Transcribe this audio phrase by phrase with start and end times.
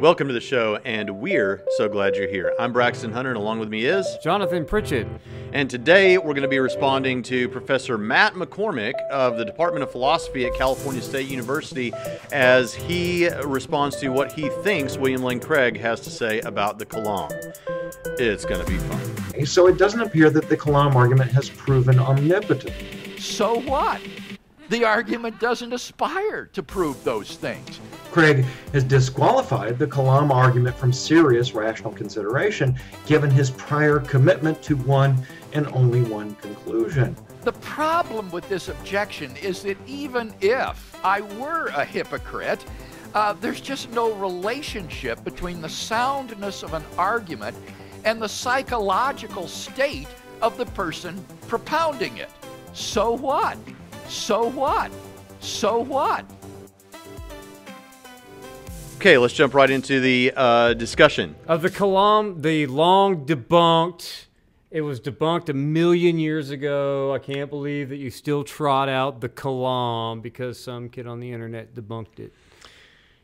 [0.00, 2.54] Welcome to the show, and we're so glad you're here.
[2.58, 5.06] I'm Braxton Hunter, and along with me is Jonathan Pritchett.
[5.52, 9.92] And today we're going to be responding to Professor Matt McCormick of the Department of
[9.92, 11.92] Philosophy at California State University
[12.32, 16.86] as he responds to what he thinks William Lane Craig has to say about the
[16.86, 17.30] Kalam.
[18.18, 19.44] It's going to be fun.
[19.44, 22.74] So it doesn't appear that the Kalam argument has proven omnipotent.
[23.18, 24.00] So what?
[24.70, 27.80] The argument doesn't aspire to prove those things.
[28.12, 34.76] Craig has disqualified the Kalam argument from serious rational consideration, given his prior commitment to
[34.76, 37.16] one and only one conclusion.
[37.42, 42.64] The problem with this objection is that even if I were a hypocrite,
[43.12, 47.56] uh, there's just no relationship between the soundness of an argument
[48.04, 50.06] and the psychological state
[50.40, 52.30] of the person propounding it.
[52.72, 53.58] So what?
[54.10, 54.90] So what?
[55.38, 56.24] So what?
[58.96, 61.36] Okay, let's jump right into the uh, discussion.
[61.46, 64.26] Of the Kalam, the long debunked,
[64.72, 67.14] it was debunked a million years ago.
[67.14, 71.32] I can't believe that you still trot out the Kalam because some kid on the
[71.32, 72.34] internet debunked it.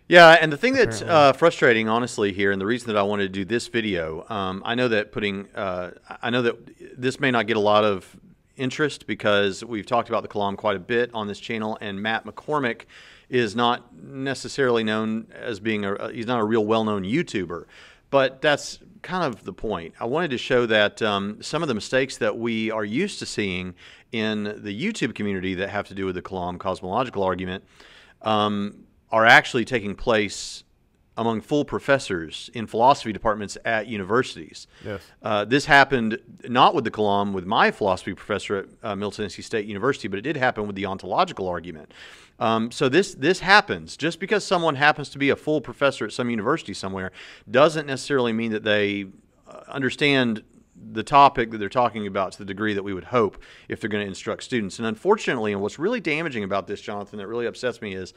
[0.06, 3.24] Yeah, and the thing that's uh, frustrating, honestly, here, and the reason that I wanted
[3.24, 5.90] to do this video, um, I know that putting, uh,
[6.22, 6.56] I know that
[6.96, 8.16] this may not get a lot of
[8.56, 12.24] interest because we've talked about the Kalam quite a bit on this channel, and Matt
[12.24, 12.82] McCormick
[13.28, 17.64] is not necessarily known as being a he's not a real well-known YouTuber,
[18.10, 19.94] but that's kind of the point.
[20.00, 23.26] I wanted to show that um, some of the mistakes that we are used to
[23.26, 23.74] seeing
[24.12, 27.64] in the YouTube community that have to do with the Kalam cosmological argument
[28.22, 30.64] um, are actually taking place
[31.16, 34.66] among full professors in philosophy departments at universities.
[34.84, 35.02] Yes.
[35.22, 39.42] Uh, this happened not with the Kalam, with my philosophy professor at uh, Middle Tennessee
[39.42, 41.92] State University, but it did happen with the ontological argument.
[42.38, 46.12] Um, so this this happens just because someone happens to be a full professor at
[46.12, 47.10] some university somewhere
[47.50, 49.06] doesn't necessarily mean that they
[49.48, 50.42] uh, understand
[50.92, 53.88] the topic that they're talking about to the degree that we would hope if they're
[53.88, 54.78] going to instruct students.
[54.78, 58.12] And unfortunately, and what's really damaging about this, Jonathan, that really upsets me is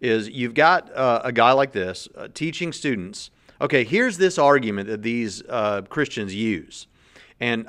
[0.00, 3.30] is you've got uh, a guy like this uh, teaching students.
[3.60, 6.88] Okay, here's this argument that these uh, Christians use,
[7.38, 7.68] and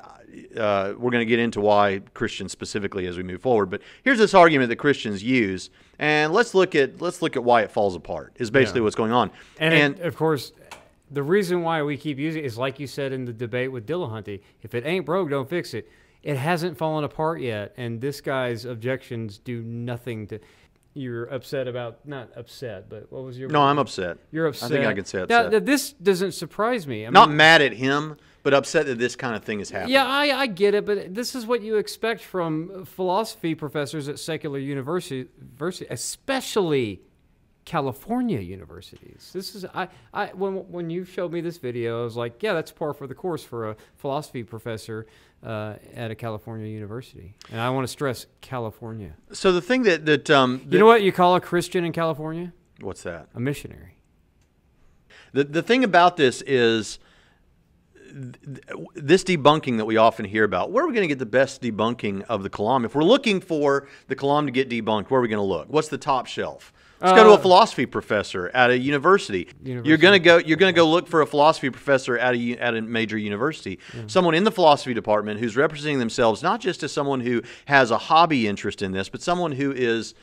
[0.57, 3.69] uh, we're going to get into why Christians specifically as we move forward.
[3.69, 5.69] But here's this argument that Christians use,
[6.00, 8.34] and let's look at let's look at why it falls apart.
[8.38, 8.85] Is basically yeah.
[8.85, 9.31] what's going on.
[9.59, 10.51] And, and it, of course,
[11.11, 13.85] the reason why we keep using it is like you said in the debate with
[13.85, 14.41] Dillahunty.
[14.63, 15.90] If it ain't broke, don't fix it.
[16.23, 20.40] It hasn't fallen apart yet, and this guy's objections do nothing to
[20.94, 23.50] you're upset about not upset, but what was your?
[23.50, 24.18] No, I'm upset.
[24.31, 24.72] You're upset.
[24.72, 25.52] I think I can say upset.
[25.52, 27.06] Now, this doesn't surprise me.
[27.06, 29.94] I not mean, mad at him, but upset that this kind of thing is happening.
[29.94, 34.20] Yeah, I, I get it, but this is what you expect from philosophy professors at
[34.20, 37.02] secular university, university especially
[37.66, 39.31] California universities.
[39.34, 42.53] This is I, I when when you showed me this video, I was like, yeah,
[42.53, 45.06] that's par for the course for a philosophy professor
[45.46, 47.35] uh, at a California university.
[47.52, 49.13] And I want to stress California.
[49.31, 51.94] So the thing that that, um, that you know what you call a Christian in
[51.94, 52.53] California?
[52.81, 53.29] What's that?
[53.34, 53.97] A missionary.
[55.31, 57.00] The the thing about this is
[58.96, 61.62] this debunking that we often hear about, where are we going to get the best
[61.62, 62.85] debunking of the Kalam?
[62.85, 65.68] If we're looking for the Kalam to get debunked, where are we going to look?
[65.69, 66.72] What's the top shelf?
[67.03, 69.50] Let's go to a uh, philosophy professor at a university.
[69.62, 69.90] university.
[69.90, 70.38] You're gonna go.
[70.38, 73.80] You're gonna go look for a philosophy professor at a at a major university.
[73.94, 74.03] Yeah.
[74.08, 77.97] Someone in the philosophy department who's representing themselves not just as someone who has a
[77.97, 80.14] hobby interest in this, but someone who is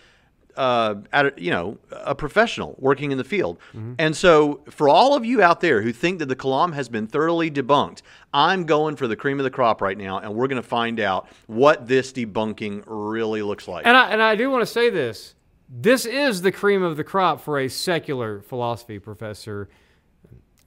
[0.56, 3.58] uh, at a, you know a professional working in the field.
[3.74, 3.94] Mm-hmm.
[3.98, 7.06] And so, for all of you out there who think that the Kalam has been
[7.06, 8.02] thoroughly debunked,
[8.32, 11.00] I'm going for the cream of the crop right now, and we're going to find
[11.00, 13.86] out what this debunking really looks like.
[13.86, 15.34] And I, and I do want to say this
[15.70, 19.69] this is the cream of the crop for a secular philosophy professor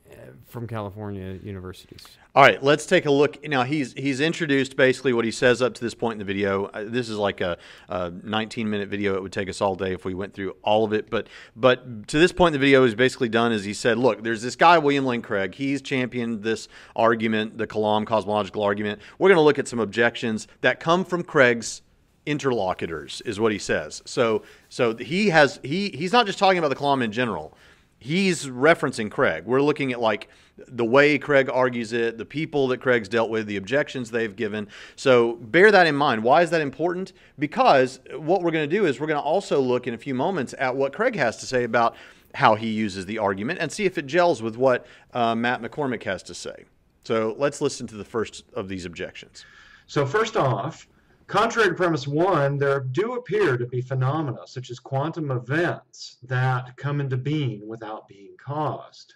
[0.10, 0.16] uh,
[0.48, 2.06] from California universities.
[2.34, 3.46] All right, let's take a look.
[3.48, 6.66] Now he's he's introduced basically what he says up to this point in the video.
[6.66, 7.58] Uh, this is like a,
[7.90, 9.14] a, 19 minute video.
[9.16, 11.10] It would take us all day if we went through all of it.
[11.10, 14.24] But but to this point in the video, he's basically done is he said, look,
[14.24, 15.54] there's this guy William Lane Craig.
[15.54, 19.02] He's championed this argument, the Kalam cosmological argument.
[19.20, 21.82] We're going to look at some objections that come from Craig's
[22.26, 24.02] interlocutors is what he says.
[24.06, 27.58] So so he has he he's not just talking about the Kalam in general.
[28.00, 29.46] He's referencing Craig.
[29.46, 30.28] We're looking at like
[30.58, 34.68] the way Craig argues it, the people that Craig's dealt with, the objections they've given.
[34.96, 36.24] So bear that in mind.
[36.24, 37.14] Why is that important?
[37.40, 40.14] Because what we're going to do is we're going to also look in a few
[40.14, 41.96] moments at what Craig has to say about
[42.36, 46.04] how he uses the argument and see if it gels with what uh, Matt McCormick
[46.04, 46.66] has to say.
[47.04, 49.46] So let's listen to the first of these objections.
[49.88, 50.88] So first off,
[51.34, 56.78] Contrary to premise one, there do appear to be phenomena such as quantum events that
[56.78, 59.16] come into being without being caused.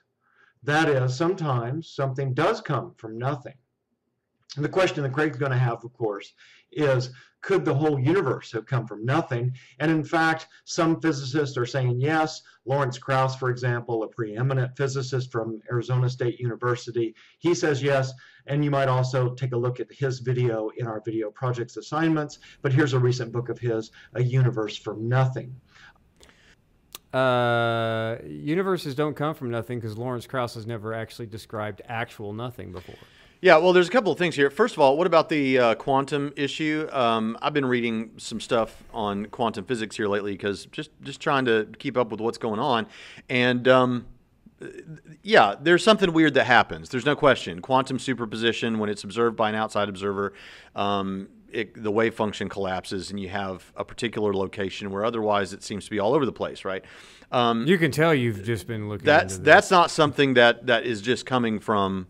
[0.64, 3.54] That is, sometimes something does come from nothing.
[4.56, 6.34] And the question that Craig's going to have, of course,
[6.72, 7.12] is
[7.42, 9.54] could the whole universe have come from nothing?
[9.80, 12.42] And in fact, some physicists are saying yes.
[12.66, 18.12] Lawrence Krauss, for example, a preeminent physicist from Arizona State University, he says yes.
[18.48, 22.40] And you might also take a look at his video in our video projects assignments.
[22.62, 25.56] But here's a recent book of his, A Universe from Nothing.
[27.14, 32.72] Uh, universes don't come from nothing because Lawrence Krauss has never actually described actual nothing
[32.72, 32.96] before.
[33.40, 34.50] Yeah, well, there's a couple of things here.
[34.50, 36.88] First of all, what about the uh, quantum issue?
[36.92, 41.46] Um, I've been reading some stuff on quantum physics here lately because just just trying
[41.46, 42.88] to keep up with what's going on,
[43.30, 44.08] and um,
[45.22, 46.90] yeah, there's something weird that happens.
[46.90, 47.62] There's no question.
[47.62, 50.34] Quantum superposition, when it's observed by an outside observer,
[50.76, 55.64] um, it, the wave function collapses, and you have a particular location where otherwise it
[55.64, 56.84] seems to be all over the place, right?
[57.32, 59.06] Um, you can tell you've just been looking.
[59.06, 62.08] That's that's not something that that is just coming from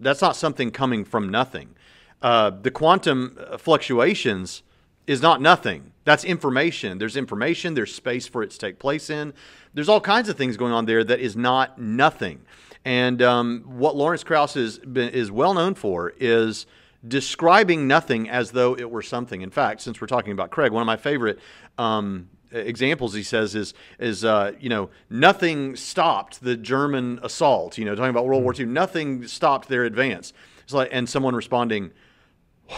[0.00, 1.74] that's not something coming from nothing.
[2.22, 4.62] Uh, the quantum fluctuations
[5.06, 5.92] is not nothing.
[6.04, 6.98] That's information.
[6.98, 7.74] There's information.
[7.74, 9.34] There's space for it to take place in.
[9.72, 12.40] There's all kinds of things going on there that is not nothing.
[12.84, 16.66] And um, what Lawrence Krauss is is well known for is
[17.06, 19.42] describing nothing as though it were something.
[19.42, 21.38] In fact, since we're talking about Craig, one of my favorite
[21.78, 27.78] um, examples he says is is uh, you know nothing stopped the German assault.
[27.78, 30.32] You know, talking about World War II, nothing stopped their advance.
[30.62, 31.92] It's like and someone responding,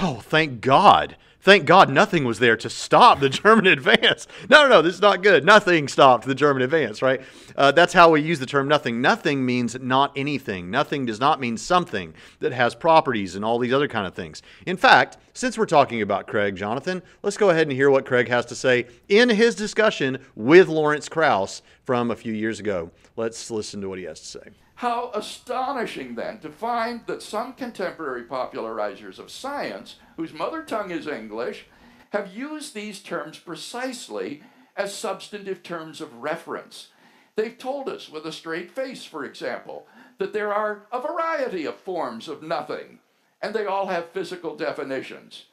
[0.00, 1.16] "Oh, thank God."
[1.46, 4.26] Thank God nothing was there to stop the German advance.
[4.50, 5.44] No, no, no, this is not good.
[5.44, 7.20] Nothing stopped the German advance, right?
[7.54, 9.00] Uh, that's how we use the term nothing.
[9.00, 10.72] Nothing means not anything.
[10.72, 14.42] Nothing does not mean something that has properties and all these other kind of things.
[14.66, 18.26] In fact, since we're talking about Craig, Jonathan, let's go ahead and hear what Craig
[18.26, 22.90] has to say in his discussion with Lawrence Krauss from a few years ago.
[23.14, 24.65] Let's listen to what he has to say.
[24.76, 31.06] How astonishing then to find that some contemporary popularizers of science, whose mother tongue is
[31.06, 31.64] English,
[32.10, 34.42] have used these terms precisely
[34.76, 36.88] as substantive terms of reference.
[37.36, 39.86] They've told us with a straight face, for example,
[40.18, 42.98] that there are a variety of forms of nothing,
[43.40, 45.46] and they all have physical definitions.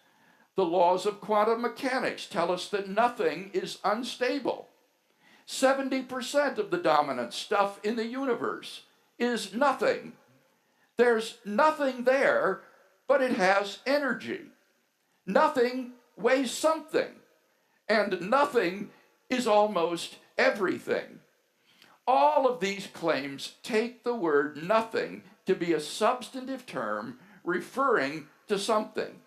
[0.55, 4.67] The laws of quantum mechanics tell us that nothing is unstable.
[5.47, 8.81] 70% of the dominant stuff in the universe
[9.17, 10.13] is nothing.
[10.97, 12.61] There's nothing there,
[13.07, 14.41] but it has energy.
[15.25, 17.09] Nothing weighs something,
[17.87, 18.89] and nothing
[19.29, 21.19] is almost everything.
[22.05, 28.59] All of these claims take the word nothing to be a substantive term referring to
[28.59, 29.19] something.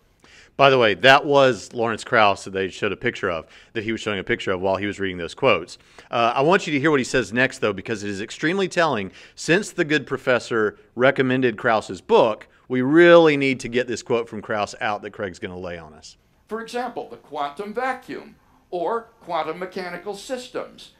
[0.57, 3.91] By the way, that was Lawrence Krauss that they showed a picture of, that he
[3.91, 5.77] was showing a picture of while he was reading those quotes.
[6.09, 8.67] Uh, I want you to hear what he says next, though, because it is extremely
[8.67, 9.11] telling.
[9.35, 14.41] Since the good professor recommended Krauss's book, we really need to get this quote from
[14.41, 16.17] Krauss out that Craig's going to lay on us.
[16.47, 18.35] For example, the quantum vacuum
[18.71, 20.93] or quantum mechanical systems.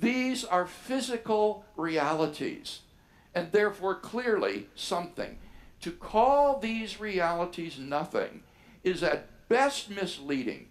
[0.00, 2.80] These are physical realities
[3.34, 5.38] and therefore clearly something.
[5.82, 8.42] To call these realities nothing
[8.84, 10.68] is at best misleading,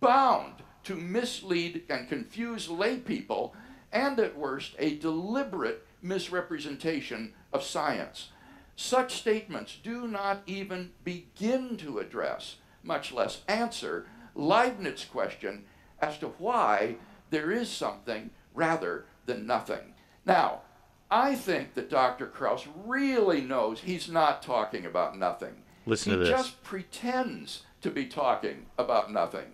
[0.00, 3.54] bound to mislead and confuse lay people,
[3.92, 8.30] and at worst, a deliberate misrepresentation of science.
[8.76, 15.64] Such statements do not even begin to address, much less answer, Leibniz's question
[16.00, 16.96] as to why
[17.30, 19.94] there is something rather than nothing.
[20.26, 20.62] Now,
[21.10, 22.26] I think that Dr.
[22.26, 25.62] Krauss really knows he's not talking about nothing.
[25.86, 26.28] Listen he to this.
[26.28, 29.52] He just pretends to be talking about nothing.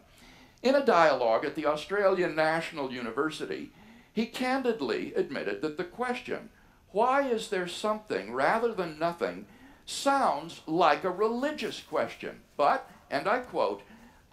[0.62, 3.72] In a dialogue at the Australian National University,
[4.12, 6.50] he candidly admitted that the question,
[6.92, 9.46] why is there something rather than nothing,
[9.90, 12.40] sounds like a religious question.
[12.56, 13.82] But, and I quote,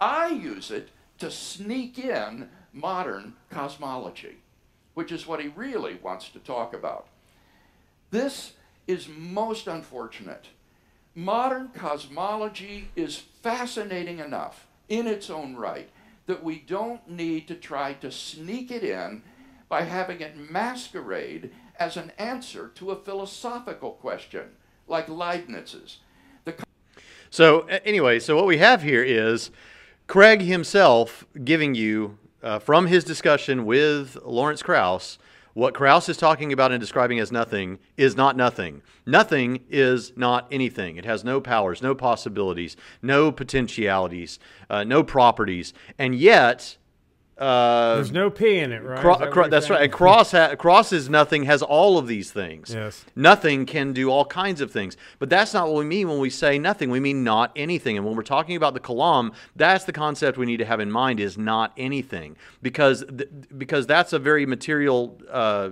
[0.00, 4.38] I use it to sneak in modern cosmology,
[4.94, 7.08] which is what he really wants to talk about.
[8.10, 8.52] This
[8.86, 10.48] is most unfortunate
[11.18, 15.90] modern cosmology is fascinating enough in its own right
[16.26, 19.20] that we don't need to try to sneak it in
[19.68, 24.44] by having it masquerade as an answer to a philosophical question
[24.86, 25.98] like Leibniz's.
[26.44, 26.54] The
[27.30, 29.50] so, anyway, so what we have here is
[30.06, 35.18] Craig himself giving you, uh, from his discussion with Lawrence Krauss,
[35.54, 38.82] what Krauss is talking about and describing as nothing is not nothing.
[39.06, 40.96] Nothing is not anything.
[40.96, 44.38] It has no powers, no possibilities, no potentialities,
[44.70, 45.72] uh, no properties.
[45.98, 46.76] And yet,
[47.38, 48.98] Uh, There's no P in it, right?
[48.98, 49.76] Cro- that cro- that's saying?
[49.78, 49.84] right.
[49.84, 52.74] And Krauss ha- Krauss is nothing has all of these things.
[52.74, 53.04] Yes.
[53.14, 54.96] Nothing can do all kinds of things.
[55.20, 56.90] But that's not what we mean when we say nothing.
[56.90, 57.96] We mean not anything.
[57.96, 60.90] And when we're talking about the kalam, that's the concept we need to have in
[60.90, 65.70] mind is not anything because th- because that's a very material uh,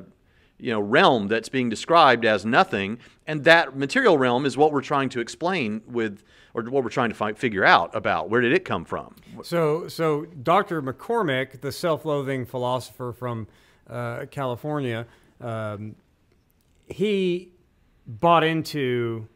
[0.59, 4.81] you know realm that's being described as nothing and that material realm is what we're
[4.81, 6.23] trying to explain with
[6.57, 9.89] or what we're trying to find, figure out about where did it come from So,
[9.89, 10.81] so Dr.
[10.81, 13.47] McCormick, the self-loathing philosopher from
[13.89, 15.07] uh, California,
[15.41, 15.95] um,
[16.87, 17.53] he
[18.07, 19.29] bought into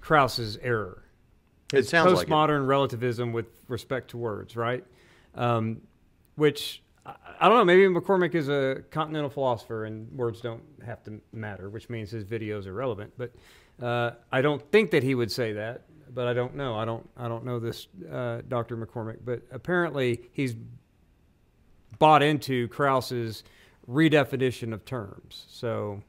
[0.00, 1.02] Krauss's error.
[1.72, 2.30] it sounds like it.
[2.30, 4.84] postmodern relativism with respect to words, right?
[5.34, 5.80] Um,
[6.36, 7.64] which I, I don't know.
[7.64, 12.24] Maybe McCormick is a continental philosopher, and words don't have to matter, which means his
[12.24, 13.12] videos are relevant.
[13.16, 13.32] But
[13.82, 15.82] uh, I don't think that he would say that.
[16.14, 16.76] But I don't know.
[16.76, 17.08] I don't.
[17.16, 18.76] I don't know this uh, Dr.
[18.76, 19.18] McCormick.
[19.24, 20.54] But apparently, he's
[21.98, 23.44] bought into Krauss's
[23.88, 25.46] redefinition of terms.
[25.48, 26.02] So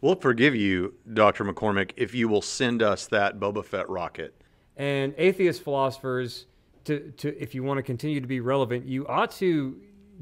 [0.00, 1.44] We'll forgive you, Dr.
[1.44, 4.34] McCormick, if you will send us that Boba Fett rocket.
[4.76, 6.46] and atheist philosophers
[6.84, 9.78] to, to if you want to continue to be relevant you ought to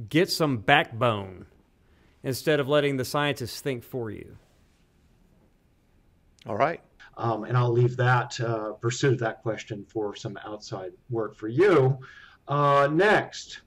[0.08, 1.46] get some backbone
[2.24, 4.36] instead of letting the scientists think for you
[6.46, 6.80] All right.
[7.18, 11.48] Um, and I'll leave that uh, pursuit of that question for some outside work for
[11.48, 11.98] you.
[12.46, 13.62] Uh, next,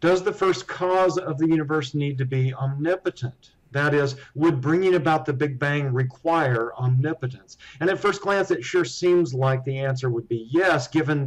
[0.00, 3.52] does the first cause of the universe need to be omnipotent?
[3.70, 7.56] That is, would bringing about the Big Bang require omnipotence?
[7.80, 11.26] And at first glance, it sure seems like the answer would be yes, given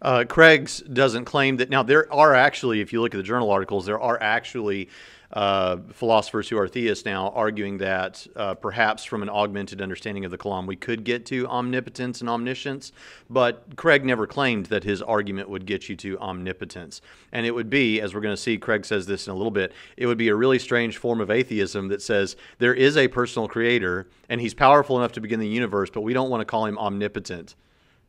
[0.00, 1.70] Uh, Craig's doesn't claim that.
[1.70, 4.88] Now, there are actually, if you look at the journal articles, there are actually
[5.32, 10.30] uh, philosophers who are theists now arguing that uh, perhaps from an augmented understanding of
[10.30, 12.92] the Kalam, we could get to omnipotence and omniscience.
[13.28, 17.00] But Craig never claimed that his argument would get you to omnipotence.
[17.32, 19.50] And it would be, as we're going to see, Craig says this in a little
[19.50, 23.08] bit, it would be a really strange form of atheism that says there is a
[23.08, 26.44] personal creator and he's powerful enough to begin the universe, but we don't want to
[26.44, 27.54] call him omnipotent.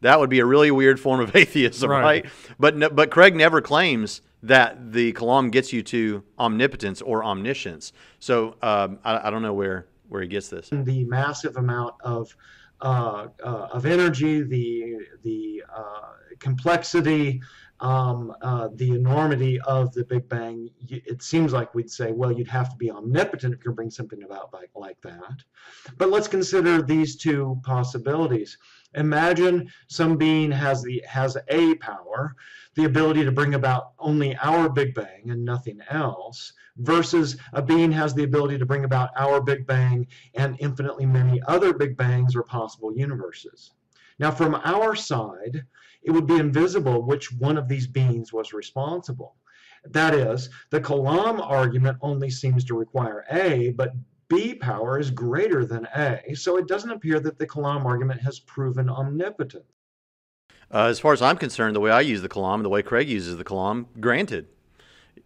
[0.01, 2.01] That would be a really weird form of atheism, Right.
[2.03, 2.25] right?
[2.59, 7.93] But no, but Craig never claims that the Kalam gets you to omnipotence or omniscience.
[8.19, 10.69] So um, I, I don't know where where he gets this.
[10.69, 12.35] the massive amount of
[12.81, 17.41] uh, uh, of energy, the the uh, complexity,
[17.79, 22.47] um, uh, the enormity of the Big Bang, it seems like we'd say, well, you'd
[22.47, 25.43] have to be omnipotent if you're bring something about like, like that.
[25.97, 28.57] But let's consider these two possibilities.
[28.95, 32.35] Imagine some being has the has a power,
[32.75, 37.91] the ability to bring about only our Big Bang and nothing else, versus a being
[37.91, 42.35] has the ability to bring about our Big Bang and infinitely many other Big Bangs
[42.35, 43.73] or possible universes.
[44.19, 45.65] Now, from our side,
[46.01, 49.35] it would be invisible which one of these beings was responsible.
[49.83, 53.93] That is, the Kalam argument only seems to require A, but
[54.29, 58.39] B power is greater than A, so it doesn't appear that the Kalam argument has
[58.39, 59.63] proven omnipotence.
[60.69, 63.07] Uh, as far as I'm concerned, the way I use the Kalam, the way Craig
[63.07, 64.47] uses the Kalam, granted.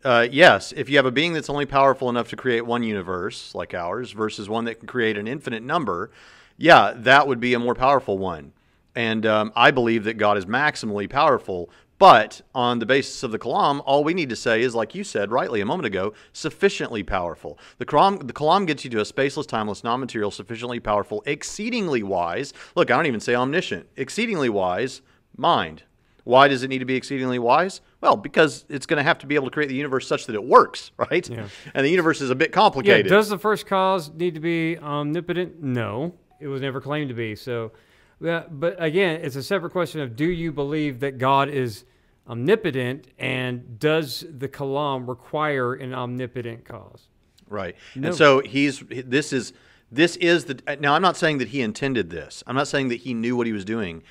[0.04, 3.54] Uh, yes, if you have a being that's only powerful enough to create one universe
[3.54, 6.12] like ours versus one that can create an infinite number,
[6.58, 8.54] yeah, that would be a more powerful one.
[8.96, 11.70] And um, I believe that God is maximally powerful.
[12.02, 15.04] But on the basis of the Kalam, all we need to say is, like you
[15.04, 17.60] said rightly a moment ago, sufficiently powerful.
[17.78, 22.02] The Kalam, the Kalam gets you to a spaceless, timeless, non material, sufficiently powerful, exceedingly
[22.02, 22.54] wise.
[22.74, 25.04] Look, I don't even say omniscient, exceedingly wise
[25.38, 25.84] mind.
[26.24, 27.82] Why does it need to be exceedingly wise?
[28.02, 30.34] Well, because it's going to have to be able to create the universe such that
[30.34, 31.30] it works, right?
[31.30, 31.50] Yeah.
[31.76, 33.10] And the universe is a bit yeah complicated.
[33.12, 37.36] does the first cause need to be omnipotent no it was never claimed to be
[37.36, 37.72] so
[38.20, 41.86] yeah, but again it's a separate question of do you believe that god is
[42.28, 47.08] omnipotent and does the kalam require an omnipotent cause
[47.50, 47.76] Right.
[47.96, 48.08] No.
[48.08, 49.52] And so he's this is
[49.92, 52.44] this is the now I'm not saying that he intended this.
[52.48, 54.04] I'm not saying that he knew what he was doing.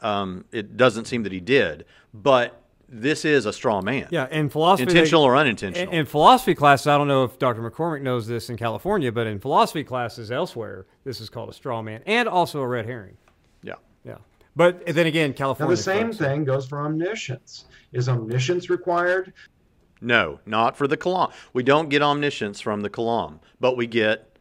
[0.00, 1.84] Um, it doesn't seem that he did,
[2.14, 4.08] but this is a straw man.
[4.10, 5.92] Yeah, in philosophy, they- Intentional or unintentional.
[5.92, 7.60] In, in philosophy classes, I don't know if Dr.
[7.60, 11.82] McCormick knows this in California, but in philosophy classes elsewhere, this is called a straw
[11.82, 13.18] man and also a red herring.
[14.58, 14.66] Yeah.
[14.66, 15.74] Yeah, but then again, California.
[15.76, 15.76] Now, California.
[15.76, 17.64] the same folks- thing goes for omniscience.
[17.92, 19.32] Is omniscience required?
[20.00, 21.32] No, not for the Kalam.
[21.52, 24.36] We don't get omniscience from the Kalam, but we get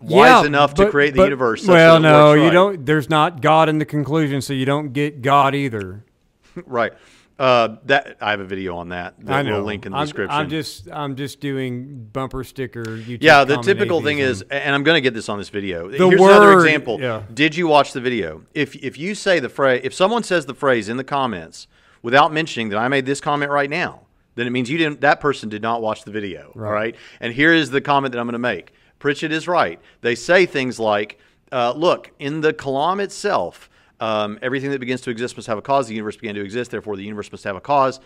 [0.00, 1.62] wise Yeah, enough to but- create the but- universe.
[1.62, 2.52] Such well, no, works you right.
[2.52, 2.86] don't.
[2.86, 6.04] There's not God in the conclusion, so you don't get God either.
[6.66, 6.92] right.
[7.38, 9.14] Uh, that I have a video on that.
[9.26, 9.56] that I know.
[9.56, 10.34] We'll link in the I'm, description.
[10.34, 12.82] I'm just, I'm just doing bumper sticker.
[12.82, 15.86] YouTube Yeah, the typical thing is, and I'm going to get this on this video.
[15.90, 16.98] The Here's another word- example.
[16.98, 17.24] yeah.
[17.34, 18.42] Did you watch the video?
[18.54, 21.66] If if you say the phrase, if someone says the phrase in the comments
[22.00, 24.00] without mentioning that I made this comment right now,
[24.34, 25.02] then it means you didn't.
[25.02, 26.52] That person did not watch the video.
[26.54, 26.96] All right.
[27.20, 28.72] And here is the comment that I'm going to make.
[28.98, 29.78] Pritchett is right.
[30.00, 31.18] They say things like,
[31.52, 33.68] uh, "Look, in the Kalam itself,
[34.00, 35.88] um, everything that begins to exist must have a cause.
[35.88, 38.00] The universe began to exist, therefore the universe must have a cause."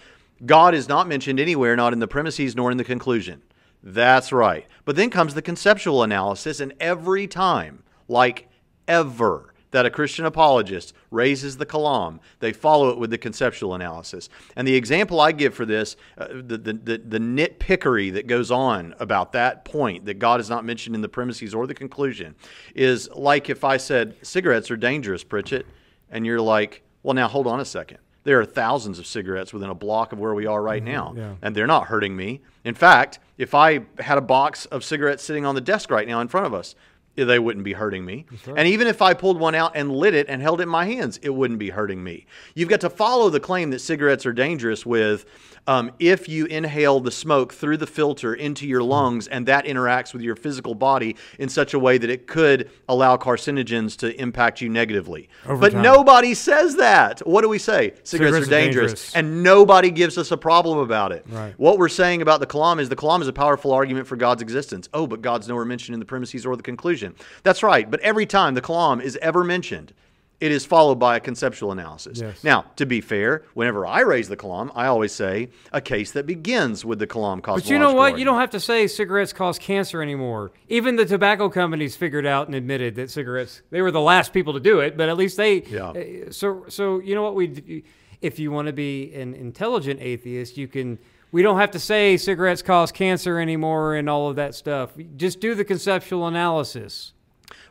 [0.44, 3.42] God is not mentioned anywhere, not in the premises nor in the conclusion.
[3.82, 4.66] That's right.
[4.84, 8.48] But then comes the conceptual analysis, and every time, like
[8.88, 14.28] ever, that a Christian apologist raises the kalam, they follow it with the conceptual analysis.
[14.56, 18.50] And the example I give for this, uh, the, the, the, the nitpickery that goes
[18.50, 22.34] on about that point, that God is not mentioned in the premises or the conclusion,
[22.74, 25.66] is like if I said, cigarettes are dangerous, Pritchett,
[26.10, 27.98] and you're like, well, now hold on a second.
[28.24, 30.92] There are thousands of cigarettes within a block of where we are right mm-hmm.
[30.92, 31.34] now, yeah.
[31.40, 32.42] and they're not hurting me.
[32.64, 36.20] In fact, if I had a box of cigarettes sitting on the desk right now
[36.20, 36.74] in front of us,
[37.16, 38.26] eh, they wouldn't be hurting me.
[38.54, 40.84] And even if I pulled one out and lit it and held it in my
[40.84, 42.26] hands, it wouldn't be hurting me.
[42.54, 45.24] You've got to follow the claim that cigarettes are dangerous with
[45.70, 50.12] um, if you inhale the smoke through the filter into your lungs and that interacts
[50.12, 54.60] with your physical body in such a way that it could allow carcinogens to impact
[54.60, 55.28] you negatively.
[55.46, 55.82] Over but time.
[55.82, 57.20] nobody says that.
[57.24, 57.94] What do we say?
[58.02, 58.90] Cigarettes, Cigarettes are are dangerous.
[58.90, 59.14] dangerous.
[59.14, 61.24] And nobody gives us a problem about it.
[61.28, 61.54] Right.
[61.56, 64.42] What we're saying about the Kalam is the Kalam is a powerful argument for God's
[64.42, 64.88] existence.
[64.92, 67.14] Oh, but God's nowhere mentioned in the premises or the conclusion.
[67.44, 67.88] That's right.
[67.88, 69.94] But every time the Kalam is ever mentioned,
[70.40, 72.18] it is followed by a conceptual analysis.
[72.20, 72.42] Yes.
[72.42, 76.26] Now, to be fair, whenever I raise the Kalam, I always say a case that
[76.26, 78.18] begins with the Kalam cosmological But you know what?
[78.18, 80.50] You don't have to say cigarettes cause cancer anymore.
[80.68, 84.54] Even the tobacco companies figured out and admitted that cigarettes they were the last people
[84.54, 85.90] to do it, but at least they Yeah.
[85.90, 87.84] uh, so so you know what we
[88.22, 90.98] if you want to be an intelligent atheist, you can
[91.32, 94.90] we don't have to say cigarettes cause cancer anymore and all of that stuff.
[95.16, 97.12] Just do the conceptual analysis.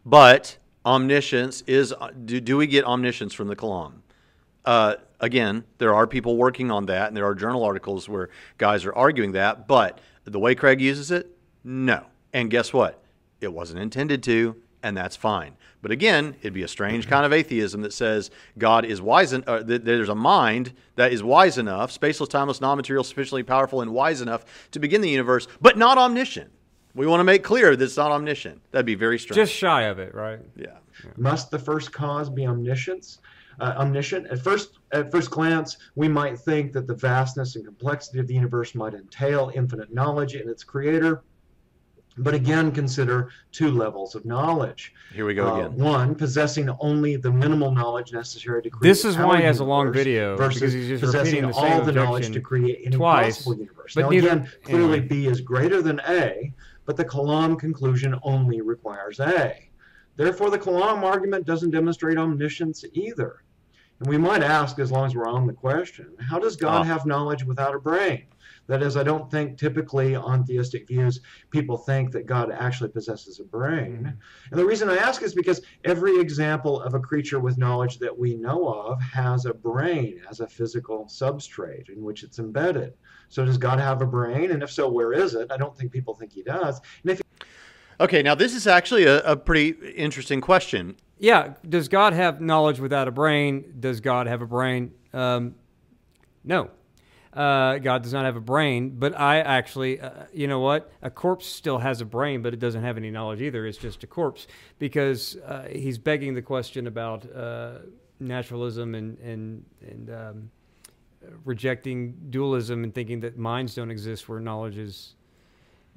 [0.05, 1.93] But omniscience is
[2.25, 3.93] do, do we get omniscience from the Kalam?
[4.65, 8.85] Uh, again, there are people working on that, and there are journal articles where guys
[8.85, 9.67] are arguing that.
[9.67, 12.05] But the way Craig uses it, no.
[12.33, 13.03] And guess what?
[13.41, 15.55] It wasn't intended to, and that's fine.
[15.81, 19.45] But again, it'd be a strange kind of atheism that says God is wise, en-
[19.47, 24.19] uh, there's a mind that is wise enough, spaceless, timeless, non-material, sufficiently powerful, and wise
[24.21, 26.51] enough to begin the universe, but not omniscient.
[26.95, 28.61] We want to make clear that it's not omniscient.
[28.71, 29.35] That'd be very strange.
[29.35, 30.39] Just shy of it, right?
[30.55, 30.77] yeah.
[31.17, 33.19] Must the first cause be omniscience?
[33.59, 34.27] Uh, omniscient.
[34.27, 38.33] At first, at first glance, we might think that the vastness and complexity of the
[38.33, 41.21] universe might entail infinite knowledge in its creator.
[42.17, 44.93] But again, consider two levels of knowledge.
[45.13, 45.77] Here we go Uh, again.
[45.77, 48.89] one, possessing only the minimal knowledge necessary to create.
[48.89, 51.53] This is why he has a long universe video, versus because he's just possessing the
[51.53, 53.93] all the knowledge to create an twice, impossible universe.
[53.95, 54.99] but now neither- again, clearly anyway.
[55.07, 56.51] B is greater than A,
[56.89, 59.69] but the Kalam conclusion only requires A.
[60.15, 63.43] Therefore, the Kalam argument doesn't demonstrate omniscience either.
[63.99, 66.83] And we might ask, as long as we're on the question, how does God Ah.
[66.83, 68.23] have knowledge without a brain?
[68.67, 73.39] That is, I don't think typically on theistic views people think that God actually possesses
[73.39, 74.13] a brain.
[74.51, 78.15] And the reason I ask is because every example of a creature with knowledge that
[78.17, 82.93] we know of has a brain as a physical substrate in which it's embedded.
[83.27, 84.51] So does God have a brain?
[84.51, 85.51] And if so, where is it?
[85.51, 86.79] I don't think people think he does.
[87.03, 87.21] And if
[87.99, 90.95] Okay, now this is actually a, a pretty interesting question.
[91.19, 91.53] Yeah.
[91.67, 93.75] Does God have knowledge without a brain?
[93.79, 94.93] Does God have a brain?
[95.13, 95.55] Um,
[96.43, 96.71] no.
[97.31, 100.91] Uh, God does not have a brain, but I actually, uh, you know what?
[101.03, 103.67] A corpse still has a brain, but it doesn't have any knowledge either.
[103.67, 104.47] It's just a corpse
[104.79, 107.79] because uh, he's begging the question about uh,
[108.19, 110.51] naturalism and and and um,
[111.45, 115.13] rejecting dualism and thinking that minds don't exist where knowledge is.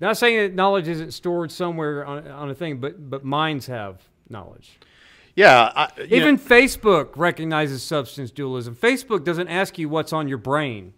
[0.00, 4.02] Not saying that knowledge isn't stored somewhere on, on a thing, but but minds have
[4.28, 4.78] knowledge.
[5.34, 8.76] Yeah, I, Even know, Facebook recognizes substance dualism.
[8.76, 10.92] Facebook doesn't ask you what's on your brain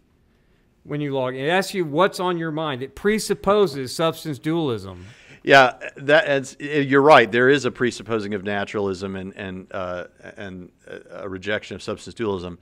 [0.82, 1.44] when you log in.
[1.44, 2.82] It asks you what's on your mind.
[2.82, 5.06] It presupposes substance dualism.
[5.44, 7.30] yeah, that you're right.
[7.30, 10.04] There is a presupposing of naturalism and and uh,
[10.36, 10.70] and
[11.10, 12.58] a rejection of substance dualism.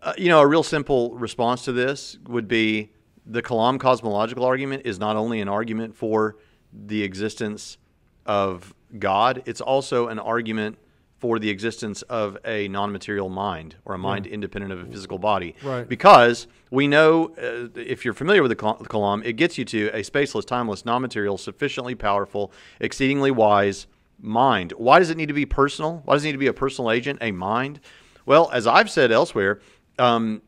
[0.00, 2.92] Uh, you know, a real simple response to this would be
[3.26, 6.36] the Kalam cosmological argument is not only an argument for
[6.72, 7.78] the existence
[8.24, 10.78] of God, it's also an argument
[11.22, 15.54] for the existence of a non-material mind or a mind independent of a physical body.
[15.62, 15.88] Right.
[15.88, 20.00] Because we know, uh, if you're familiar with the Kalam, it gets you to a
[20.00, 23.86] spaceless, timeless, non-material, sufficiently powerful, exceedingly wise
[24.20, 24.72] mind.
[24.72, 26.02] Why does it need to be personal?
[26.06, 27.78] Why does it need to be a personal agent, a mind?
[28.26, 29.60] Well, as I've said elsewhere,
[30.00, 30.42] um,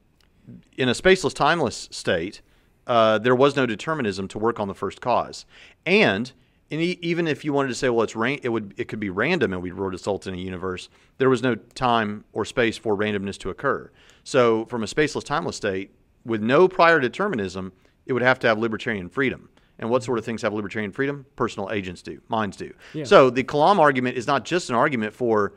[0.77, 2.43] in a spaceless, timeless state,
[2.89, 5.47] uh, there was no determinism to work on the first cause,
[5.87, 6.33] and
[6.70, 9.00] and e- even if you wanted to say, well, it's ran- it would it could
[9.00, 10.88] be random, and we would result in a universe.
[11.18, 13.90] There was no time or space for randomness to occur.
[14.24, 15.90] So, from a spaceless, timeless state,
[16.24, 17.72] with no prior determinism,
[18.07, 19.48] it would have to have libertarian freedom.
[19.79, 21.27] And what sort of things have libertarian freedom?
[21.37, 22.72] Personal agents do, minds do.
[22.92, 23.05] Yeah.
[23.05, 25.55] So the Kalam argument is not just an argument for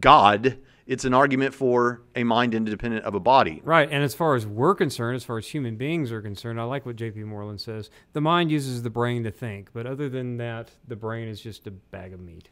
[0.00, 0.58] God,
[0.88, 3.60] it's an argument for a mind independent of a body.
[3.62, 6.64] Right, and as far as we're concerned, as far as human beings are concerned, I
[6.64, 7.20] like what J.P.
[7.24, 7.90] Moreland says.
[8.14, 11.66] The mind uses the brain to think, but other than that, the brain is just
[11.66, 12.48] a bag of meat.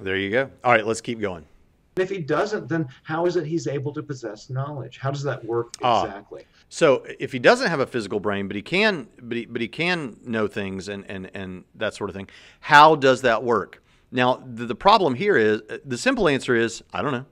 [0.00, 0.50] There you go.
[0.64, 1.44] All right, let's keep going.
[1.96, 4.98] And if he doesn't, then how is it he's able to possess knowledge?
[4.98, 6.04] How does that work Ah.
[6.06, 6.46] exactly?
[6.70, 9.68] So if he doesn't have a physical brain, but he can, but he, but he
[9.68, 12.28] can know things and, and, and that sort of thing,
[12.60, 13.82] how does that work?
[14.10, 17.26] Now, the, the problem here is uh, the simple answer is I don't know.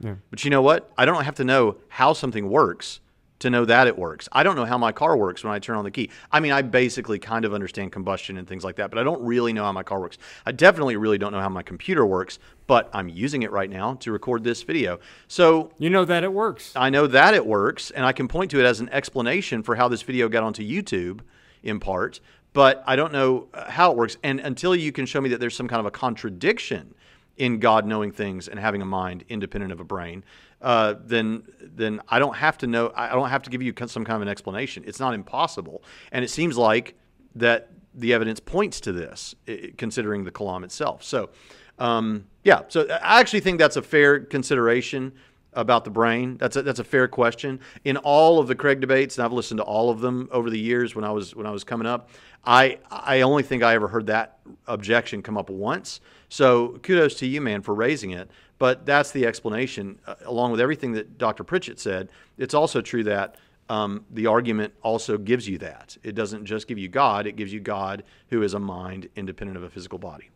[0.00, 0.14] Yeah.
[0.30, 0.90] But you know what?
[0.98, 3.00] I don't have to know how something works
[3.42, 4.28] to know that it works.
[4.30, 6.10] I don't know how my car works when I turn on the key.
[6.30, 9.20] I mean, I basically kind of understand combustion and things like that, but I don't
[9.20, 10.16] really know how my car works.
[10.46, 13.94] I definitely really don't know how my computer works, but I'm using it right now
[13.94, 15.00] to record this video.
[15.26, 16.72] So You know that it works.
[16.76, 19.74] I know that it works, and I can point to it as an explanation for
[19.74, 21.20] how this video got onto YouTube
[21.64, 22.20] in part,
[22.52, 24.16] but I don't know uh, how it works.
[24.22, 26.94] And until you can show me that there's some kind of a contradiction
[27.36, 30.24] in God knowing things and having a mind independent of a brain,
[30.60, 32.92] uh, then then I don't have to know.
[32.94, 34.84] I don't have to give you some kind of an explanation.
[34.86, 36.94] It's not impossible, and it seems like
[37.34, 39.34] that the evidence points to this,
[39.76, 41.02] considering the Kalam itself.
[41.02, 41.30] So,
[41.78, 42.62] um, yeah.
[42.68, 45.12] So I actually think that's a fair consideration
[45.54, 46.36] about the brain.
[46.38, 47.60] That's a, that's a fair question.
[47.84, 50.58] In all of the Craig debates, and I've listened to all of them over the
[50.58, 52.10] years when I was when I was coming up,
[52.44, 56.00] I I only think I ever heard that objection come up once.
[56.28, 58.30] So kudos to you, man, for raising it.
[58.58, 61.42] But that's the explanation, uh, along with everything that Dr.
[61.42, 62.08] Pritchett said.
[62.38, 63.36] It's also true that
[63.68, 65.96] um, the argument also gives you that.
[66.04, 69.56] It doesn't just give you God; it gives you God who is a mind independent
[69.56, 70.30] of a physical body.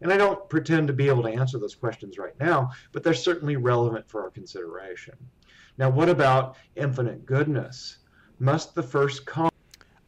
[0.00, 3.14] And I don't pretend to be able to answer those questions right now, but they're
[3.14, 5.14] certainly relevant for our consideration.
[5.78, 7.98] Now, what about infinite goodness?
[8.38, 9.50] Must the first cause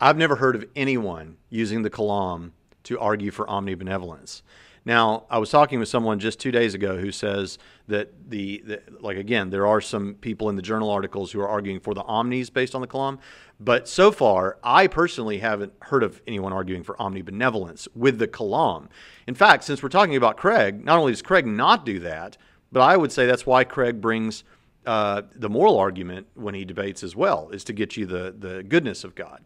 [0.00, 2.52] I've never heard of anyone using the Kalam
[2.84, 4.42] to argue for omnibenevolence.
[4.88, 8.82] Now, I was talking with someone just two days ago who says that the, the
[9.00, 12.00] like again, there are some people in the journal articles who are arguing for the
[12.04, 13.18] omnis based on the Kalam,
[13.60, 18.88] but so far, I personally haven't heard of anyone arguing for omnibenevolence with the Kalam.
[19.26, 22.38] In fact, since we're talking about Craig, not only does Craig not do that,
[22.72, 24.42] but I would say that's why Craig brings
[24.86, 28.62] uh, the moral argument when he debates as well, is to get you the the
[28.62, 29.44] goodness of God.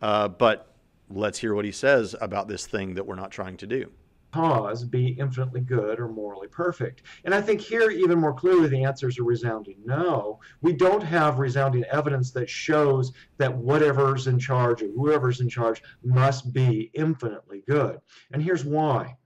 [0.00, 0.72] Uh, but
[1.10, 3.90] let's hear what he says about this thing that we're not trying to do.
[4.34, 7.02] Cause be infinitely good or morally perfect?
[7.24, 10.40] And I think here, even more clearly, the answer is a resounding no.
[10.60, 15.80] We don't have resounding evidence that shows that whatever's in charge or whoever's in charge
[16.02, 18.00] must be infinitely good.
[18.32, 19.16] And here's why.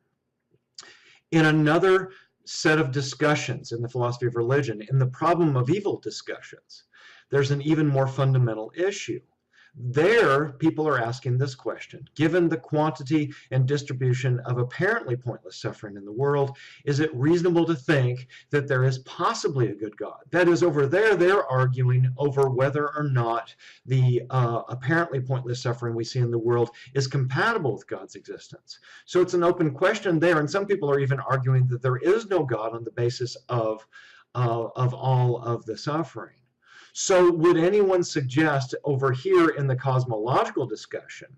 [1.31, 2.11] In another
[2.44, 6.85] set of discussions in the philosophy of religion, in the problem of evil discussions,
[7.31, 9.21] there's an even more fundamental issue.
[9.81, 15.97] There, people are asking this question Given the quantity and distribution of apparently pointless suffering
[15.97, 20.19] in the world, is it reasonable to think that there is possibly a good God?
[20.33, 23.55] That is, over there, they're arguing over whether or not
[23.87, 28.81] the uh, apparently pointless suffering we see in the world is compatible with God's existence.
[29.05, 32.27] So it's an open question there, and some people are even arguing that there is
[32.27, 33.87] no God on the basis of,
[34.35, 36.35] uh, of all of the suffering.
[37.01, 41.29] So, would anyone suggest over here in the cosmological discussion,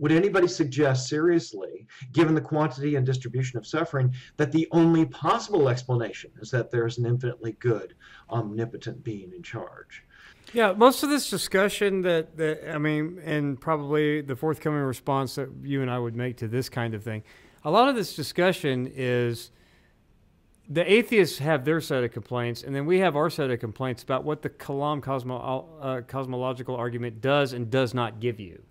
[0.00, 5.68] would anybody suggest seriously, given the quantity and distribution of suffering, that the only possible
[5.68, 7.94] explanation is that there's an infinitely good,
[8.28, 10.02] omnipotent being in charge?
[10.52, 15.48] Yeah, most of this discussion that, that I mean, and probably the forthcoming response that
[15.62, 17.22] you and I would make to this kind of thing,
[17.62, 19.52] a lot of this discussion is
[20.68, 24.02] the atheists have their set of complaints, and then we have our set of complaints
[24.02, 28.62] about what the Kalam cosmo, uh, cosmological argument does and does not give you.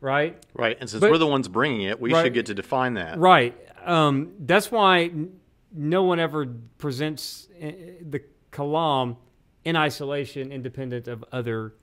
[0.00, 0.36] Right?
[0.54, 0.76] Right.
[0.80, 2.24] And since But- we're the ones bringing it, we Right.
[2.24, 3.18] should get to define that.
[3.18, 3.54] Right.
[3.84, 5.40] Um, that's why n-
[5.72, 6.46] no one ever
[6.78, 7.66] presents uh,
[8.10, 9.16] the kalam
[9.64, 11.74] in isolation, independent of other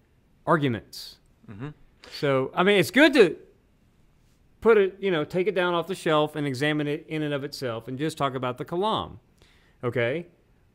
[0.46, 1.18] arguments.
[2.12, 3.36] So, I mean, it's good to
[4.62, 7.34] put it, you know, take it down off the shelf and examine it in and
[7.34, 9.17] of itself and just talk about the kalam.
[9.84, 10.28] Okay?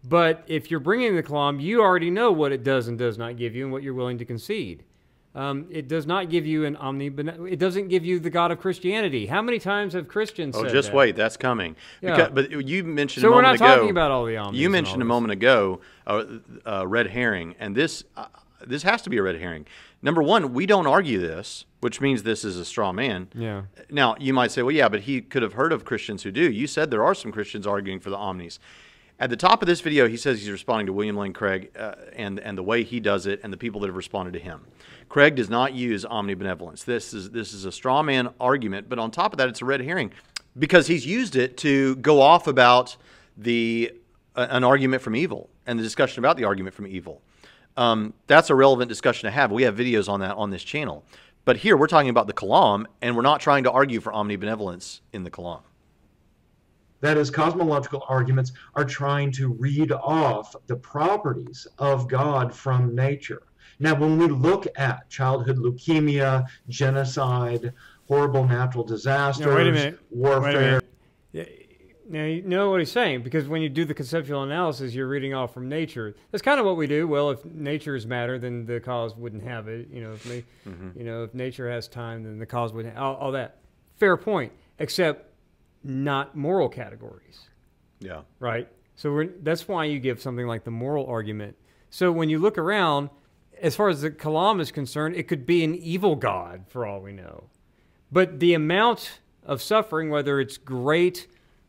[0.05, 3.37] But if you're bringing the kalam, you already know what it does and does not
[3.37, 4.85] give you and what you're willing to concede.
[5.35, 7.09] Um, it does not give you an omni.
[7.51, 9.27] It doesn't give you the God of Christianity.
[9.27, 10.97] How many times have Christians Oh, just that?
[10.97, 11.77] wait, that's coming.
[12.01, 12.17] Yeah.
[12.17, 13.77] Because, but you mentioned So a we're moment not ago.
[13.77, 16.25] talking about all the omnis You mentioned a moment ago uh,
[16.65, 18.27] uh, red herring, and this uh,
[18.67, 19.67] this has to be a red herring.
[20.01, 23.29] Number one, we don't argue this, which means this is a straw man.
[23.35, 23.63] Yeah.
[23.91, 26.51] Now you might say, well, yeah, but he could have heard of Christians who do.
[26.51, 28.59] You said there are some Christians arguing for the omnis.
[29.19, 31.95] At the top of this video, he says he's responding to William Lane Craig uh,
[32.15, 34.61] and and the way he does it, and the people that have responded to him.
[35.09, 36.85] Craig does not use omnibenevolence.
[36.85, 39.65] This is this is a straw man argument, but on top of that, it's a
[39.65, 40.13] red herring
[40.59, 42.97] because he's used it to go off about
[43.37, 43.93] the
[44.35, 47.23] uh, an argument from evil and the discussion about the argument from evil.
[47.77, 49.51] Um, that's a relevant discussion to have.
[49.51, 51.05] We have videos on that on this channel.
[51.47, 55.01] But here we're talking about the Kalam, and we're not trying to argue for omnibenevolence
[55.13, 55.61] in the Kalam.
[57.03, 63.43] That is, cosmological arguments are trying to read off the properties of God from nature.
[63.79, 67.73] Now, when we look at childhood leukemia, genocide,
[68.09, 70.01] horrible natural disasters, Now, wait a minute.
[70.11, 70.61] warfare, Wait a
[71.45, 71.66] minute.
[72.09, 75.35] Now you know what he's saying because when you do the conceptual analysis, you're reading
[75.35, 76.15] off from nature.
[76.31, 77.09] That's kind of what we do.
[77.09, 79.89] Well, if nature is matter, then the cause wouldn't have it.
[79.91, 80.99] You know, if na- mm-hmm.
[80.99, 82.97] you know if nature has time, then the cause wouldn't.
[82.97, 83.59] All, all that.
[83.97, 84.53] Fair point.
[84.79, 85.33] Except
[85.83, 87.49] not moral categories
[88.01, 88.23] Yeah.
[88.41, 88.69] right?
[88.97, 91.57] So we're, that's why you give something like the moral argument.
[91.91, 93.11] So when you look around,
[93.61, 97.01] as far as the Kalam is concerned, it could be an evil god for all
[97.01, 97.45] we know.
[98.11, 101.27] But the amount of suffering, whether it's great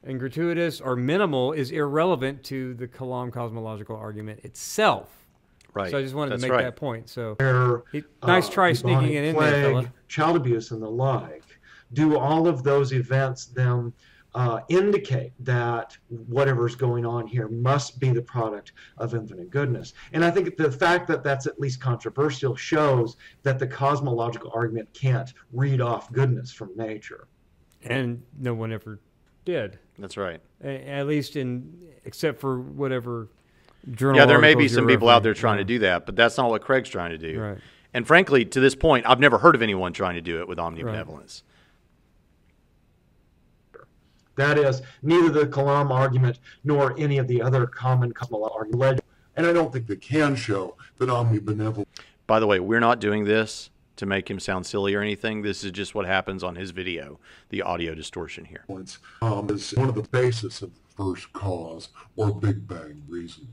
[0.07, 5.27] and gratuitous or minimal, is irrelevant to the Kalam cosmological argument itself.
[5.73, 5.91] Right.
[5.91, 6.63] So I just wanted That's to make right.
[6.63, 7.09] that point.
[7.09, 9.93] So There, he, nice uh, try sneaking it in plague, there, fella.
[10.07, 11.43] child abuse, and the like.
[11.93, 13.93] Do all of those events then
[14.33, 19.93] uh, indicate that whatever's going on here must be the product of infinite goodness?
[20.13, 24.91] And I think the fact that that's at least controversial shows that the cosmological argument
[24.93, 27.27] can't read off goodness from nature.
[27.83, 28.99] And no one ever
[29.45, 29.79] did.
[29.99, 30.39] That's right.
[30.63, 33.29] A- At least in, except for whatever
[33.93, 34.17] journal.
[34.17, 35.37] Yeah, there may be some you're people out there referencing.
[35.39, 37.39] trying to do that, but that's not what Craig's trying to do.
[37.39, 37.57] Right.
[37.93, 40.57] And frankly, to this point, I've never heard of anyone trying to do it with
[40.57, 41.41] omnibenevolence.
[44.35, 49.01] That is, neither the Kalam argument nor any of the other common cosmological arguments.
[49.35, 51.85] And I don't think they can show that omnibenevolence
[52.27, 55.41] By the way, we're not doing this to make him sound silly or anything.
[55.41, 58.63] This is just what happens on his video, the audio distortion here.
[59.21, 63.49] um, is one of the basis of first cause or Big Bang reasoning.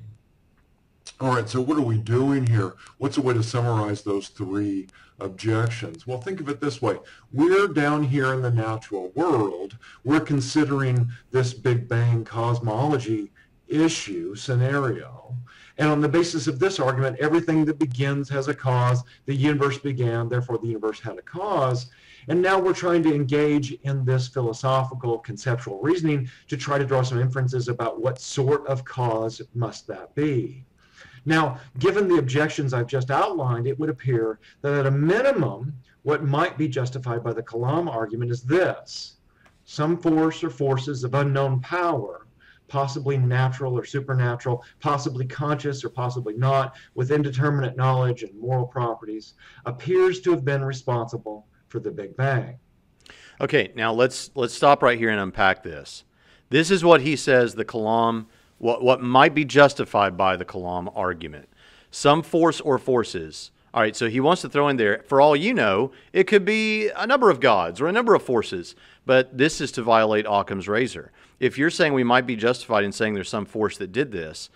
[1.20, 2.74] All right, so what are we doing here?
[2.98, 4.88] What's a way to summarize those three
[5.20, 6.07] objections?
[6.07, 6.98] Well, think of it this way.
[7.33, 9.76] We're down here in the natural world.
[10.02, 13.30] We're considering this Big Bang cosmology
[13.68, 15.37] issue scenario.
[15.77, 19.03] And on the basis of this argument, everything that begins has a cause.
[19.27, 21.87] The universe began, therefore the universe had a cause.
[22.29, 27.03] And now we're trying to engage in this philosophical conceptual reasoning to try to draw
[27.03, 30.65] some inferences about what sort of cause must that be.
[31.27, 36.23] Now, given the objections I've just outlined, it would appear that at a minimum, what
[36.23, 39.17] might be justified by the Kalam argument is this.
[39.65, 42.24] Some force or forces of unknown power,
[42.75, 49.35] possibly natural or supernatural, possibly conscious or possibly not, with indeterminate knowledge and moral properties,
[49.65, 52.59] appears to have been responsible for the Big Bang.
[53.41, 56.03] Okay, now let's let's stop right here and unpack this.
[56.51, 58.27] This is what he says the Kalam
[58.59, 61.49] what what might be justified by the Kalam argument.
[61.93, 63.53] Some force or forces.
[63.73, 66.45] All right, so he wants to throw in there, for all you know, it could
[66.45, 70.27] be a number of gods or a number of forces, but this is to violate
[70.27, 71.11] Occam's razor.
[71.40, 74.51] If you're saying we might be justified in saying there's some force that did this,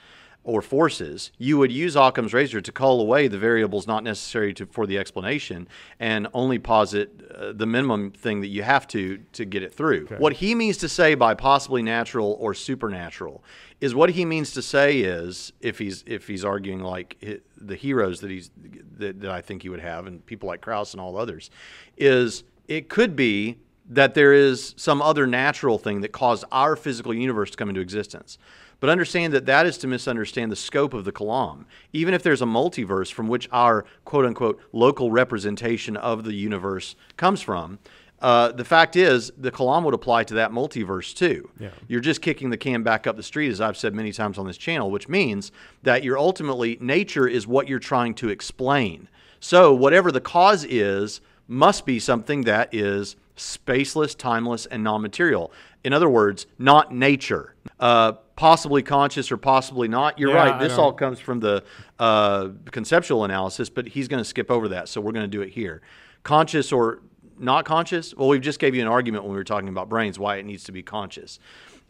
[0.49, 4.65] or forces, you would use Occam's razor to call away the variables not necessary to,
[4.65, 5.69] for the explanation
[6.01, 10.07] and only posit uh, the minimum thing that you have to to get it through.
[10.17, 13.45] What he means to say by possibly natural or supernatural
[13.83, 17.23] is what he means to say is if he's if he's arguing like
[17.59, 18.51] the heroes that he's
[18.97, 21.51] that, that I think he would have and people like Krauss and all others
[21.99, 27.15] is it could be that there is some other natural thing that caused our physical
[27.15, 28.39] universe to come into existence.
[28.81, 31.65] But understand that that is to misunderstand the scope of the Kalam.
[31.93, 36.95] Even if there's a multiverse from which our quote unquote local representation of the universe
[37.17, 37.79] comes from,
[38.21, 41.51] uh, the fact is the Kalam would apply to that multiverse too.
[41.59, 41.71] Yeah.
[41.89, 44.47] You're just kicking the can back up the street, as I've said many times on
[44.47, 45.51] this channel, which means
[45.83, 49.09] that you're ultimately, nature is what you're trying to explain.
[49.41, 55.53] So whatever the cause is, must be something that is spaceless, timeless, and non material.
[55.85, 57.55] In other words, not nature.
[57.81, 60.19] Uh, possibly conscious or possibly not.
[60.19, 60.61] You're Yeah, right.
[60.61, 61.65] This all comes from the
[61.99, 64.89] uh, conceptual analysis, but he's going to skip over that.
[64.89, 65.81] So we're going to do it here.
[66.23, 67.01] Conscious or
[67.39, 68.15] not conscious?
[68.15, 70.45] Well, we just gave you an argument when we were talking about brains why it
[70.45, 71.39] needs to be conscious.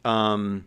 [0.04, 0.66] Um,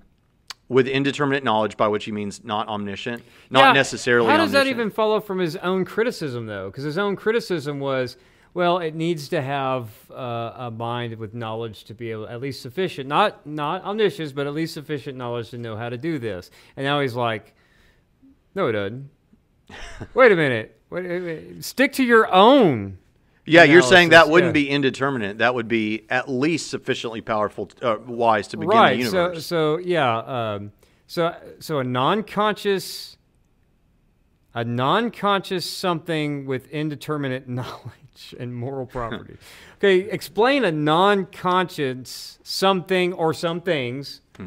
[0.70, 4.68] with indeterminate knowledge, by which he means not omniscient, not Yeah, necessarily How does that
[4.68, 6.70] even follow from his own criticism, though?
[6.70, 8.16] Because his own criticism was,
[8.54, 12.62] Well, it needs to have uh, a mind with knowledge to be able, at least
[12.62, 16.52] sufficient, not not omniscience, but at least sufficient knowledge to know how to do this.
[16.76, 17.54] And now he's like,
[18.54, 19.10] no, it doesn't.
[20.14, 20.80] wait a minute.
[20.90, 21.64] Wait, wait, wait.
[21.64, 22.98] Stick to your own.
[23.46, 24.64] Yeah, you're saying that wouldn't yeah.
[24.64, 25.40] be indeterminate.
[25.40, 28.98] That would be at least sufficiently powerful, uh, wise to begin right.
[28.98, 29.46] the So universe.
[29.46, 30.18] so yeah.
[30.18, 30.72] Um,
[31.08, 33.18] so so a non-conscious,
[34.54, 39.38] a non-conscious something with indeterminate knowledge and moral property.
[39.78, 44.22] okay, explain a non-conscious something or some things.
[44.38, 44.44] No,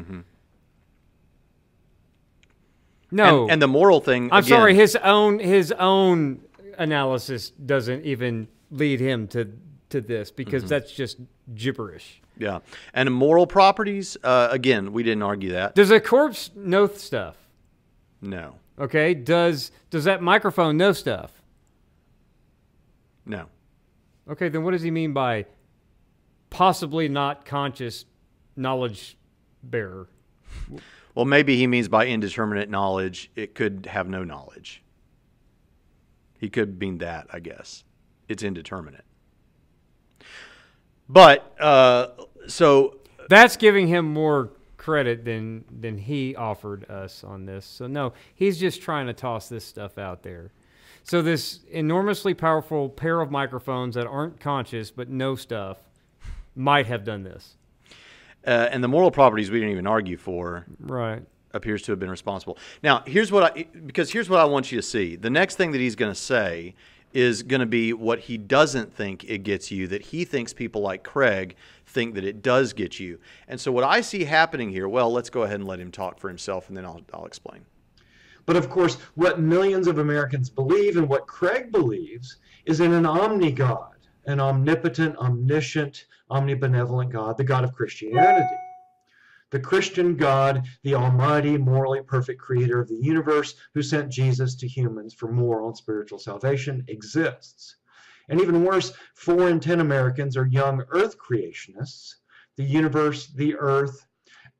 [3.23, 3.41] Mm-hmm.
[3.43, 4.29] and, and the moral thing.
[4.31, 4.75] I'm again, sorry.
[4.75, 6.41] His own his own
[6.77, 9.51] analysis doesn't even lead him to
[9.89, 10.69] to this because Mm-hmm.
[10.69, 11.17] that's just
[11.53, 12.21] gibberish.
[12.37, 12.59] Yeah,
[12.93, 14.17] and moral properties.
[14.21, 15.73] Uh, again, we didn't argue that.
[15.75, 17.37] Does a corpse know stuff?
[18.21, 19.13] No, Okay.
[19.13, 21.41] Does does that microphone know stuff?
[23.25, 23.47] no.
[24.27, 25.45] Okay, then what does he mean by
[26.49, 28.05] possibly not conscious
[28.55, 29.17] knowledge
[29.61, 30.07] bearer?
[31.13, 34.83] Well, maybe he means by indeterminate knowledge, it could have no knowledge.
[36.39, 37.83] He could mean that, I guess.
[38.27, 39.05] It's indeterminate.
[41.07, 42.07] But uh,
[42.47, 44.51] so That's giving him more
[44.85, 47.65] credit than than he offered us on this.
[47.65, 50.51] So no, he's just trying to toss this stuff out there.
[51.03, 55.77] So this enormously powerful pair of microphones that aren't conscious but know stuff
[56.55, 57.55] might have done this.
[58.45, 61.23] uh, and the moral properties we didn't even argue for Right.
[61.51, 62.57] appears to have been responsible.
[62.83, 65.15] Now, here's what I because here's what I want you to see.
[65.15, 66.75] The next thing that he's going to say
[67.11, 70.81] is going to be what he doesn't think it gets you that he thinks people
[70.81, 71.55] like Craig
[71.95, 73.19] think that it does get you.
[73.47, 76.19] And so what I see happening here, well, let's go ahead and let him talk
[76.19, 77.65] for himself and then I'll I'll explain.
[78.45, 83.05] But of course, what millions of Americans believe and what Craig believes is in an
[83.05, 88.45] omni-God, an omnipotent, omniscient, omnibenevolent God, the God of Christianity.
[89.51, 94.67] The Christian God, the almighty, morally perfect creator of the universe who sent Jesus to
[94.67, 97.77] humans for moral and spiritual salvation exists.
[98.29, 102.15] And even worse, four in 10 Americans are young earth creationists.
[102.55, 104.07] The universe, the earth,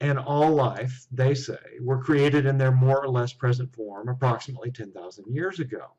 [0.02, 4.72] and all life, they say, were created in their more or less present form approximately
[4.72, 5.94] 10,000 years ago.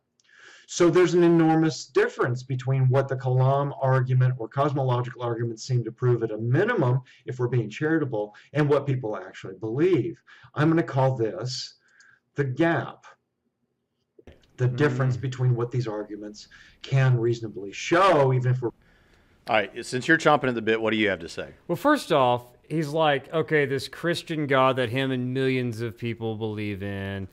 [0.68, 5.92] So there's an enormous difference between what the Kalam argument or cosmological arguments seem to
[5.92, 10.20] prove at a minimum, if we're being charitable, and what people actually believe.
[10.55, 11.74] I'm going to call this
[12.35, 13.07] the gap.
[14.57, 16.49] The difference between what these arguments
[16.83, 18.71] can reasonably show, even if we're
[19.49, 21.51] All right, since you're chomping at the bit, what do you have to say?
[21.69, 26.37] Well, first off, he's like, okay, this Christian God that him and millions of people
[26.37, 27.29] believe in.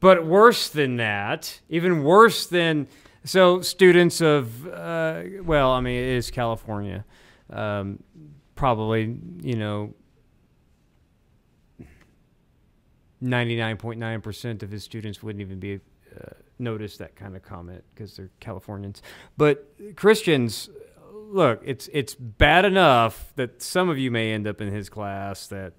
[0.00, 2.88] But worse than that, even worse than
[3.24, 7.04] so students of uh, well, I mean, it is California,
[7.50, 8.02] um,
[8.54, 9.94] probably you know.
[13.22, 15.80] 99.9% of his students wouldn't even be
[16.14, 19.02] uh, notice that kind of comment because they're Californians.
[19.36, 20.70] But Christians,
[21.12, 25.46] look, it's it's bad enough that some of you may end up in his class
[25.48, 25.74] that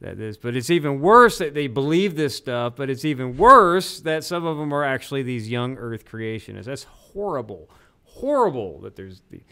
[0.00, 2.74] that is, but it's even worse that they believe this stuff.
[2.76, 6.64] But it's even worse that some of them are actually these young Earth creationists.
[6.64, 7.68] That's horrible,
[8.04, 9.42] horrible that there's the.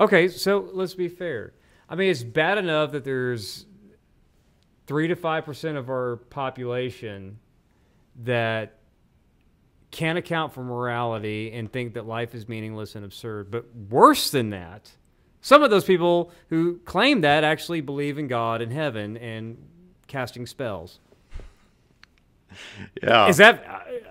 [0.00, 1.54] Okay, so let's be fair.
[1.88, 3.66] I mean, it's bad enough that there's
[4.86, 7.38] three to five percent of our population
[8.22, 8.78] that
[9.90, 13.50] can't account for morality and think that life is meaningless and absurd.
[13.50, 14.90] But worse than that,
[15.40, 19.56] some of those people who claim that actually believe in God and heaven and
[20.06, 21.00] casting spells.
[23.02, 23.28] Yeah.
[23.28, 23.64] Is that?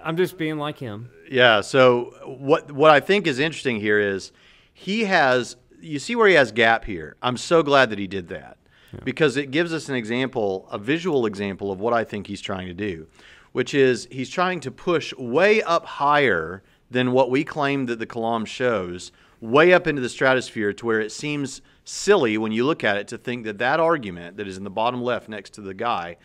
[0.03, 1.09] I'm just being like him.
[1.29, 1.61] Yeah.
[1.61, 4.31] So what what I think is interesting here is
[4.73, 7.15] he has you see where he has gap here.
[7.21, 8.57] I'm so glad that he did that
[9.03, 12.67] because it gives us an example, a visual example of what I think he's trying
[12.67, 13.07] to do,
[13.53, 16.61] which is he's trying to push way up higher
[16.91, 20.99] than what we claim that the Kalam shows, way up into the stratosphere to where
[20.99, 24.57] it seems silly when you look at it to think that that argument that is
[24.57, 26.17] in the bottom left next to the guy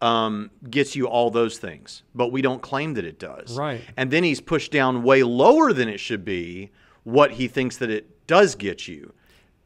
[0.00, 3.56] um, gets you all those things, but we don't claim that it does.
[3.56, 3.82] Right.
[3.96, 6.70] And then he's pushed down way lower than it should be
[7.04, 9.12] what he thinks that it does get you.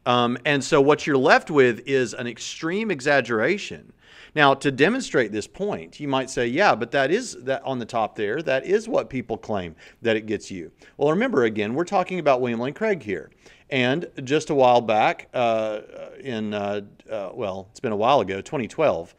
[0.05, 3.91] Um, and so what you're left with is an extreme exaggeration.
[4.35, 7.85] Now, to demonstrate this point, you might say, yeah, but that is that on the
[7.85, 10.71] top there, that is what people claim that it gets you.
[10.97, 13.31] Well, remember again, we're talking about William Lane Craig here.
[13.69, 15.81] And just a while back, uh,
[16.19, 19.15] in, uh, uh, well, it's been a while ago, 2012,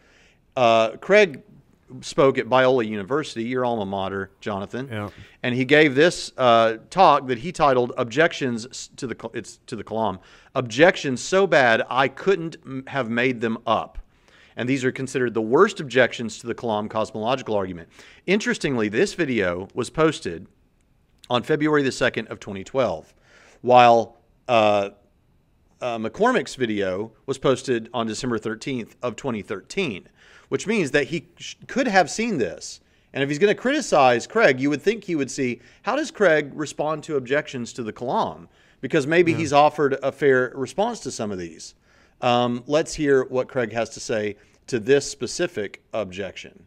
[0.55, 1.43] uh, Craig
[2.01, 5.11] spoke at Biola University, your alma mater, Jonathan, Yeah.
[5.43, 9.85] and he gave this uh, talk that he titled "Objections to the it's to the
[9.85, 10.19] Kalam."
[10.55, 13.99] Objections so bad I couldn't m- have made them up,
[14.57, 17.89] and these are considered the worst objections to the Kalam cosmological argument.
[18.27, 20.47] Interestingly, this video was posted
[21.31, 23.13] on February the second of 2012,
[23.63, 24.17] while
[24.49, 24.91] uh,
[25.81, 30.09] uh, McCormick's video was posted on December 13th of 2013,
[30.49, 32.81] which means that he sh- could have seen this.
[33.13, 36.11] And if he's going to criticize Craig, you would think he would see how does
[36.11, 38.49] Craig respond to objections to the Kalam,
[38.81, 41.75] because maybe he's offered a fair response to some of these.
[42.21, 44.37] Um, let's hear what Craig has to say
[44.67, 46.67] to this specific objection.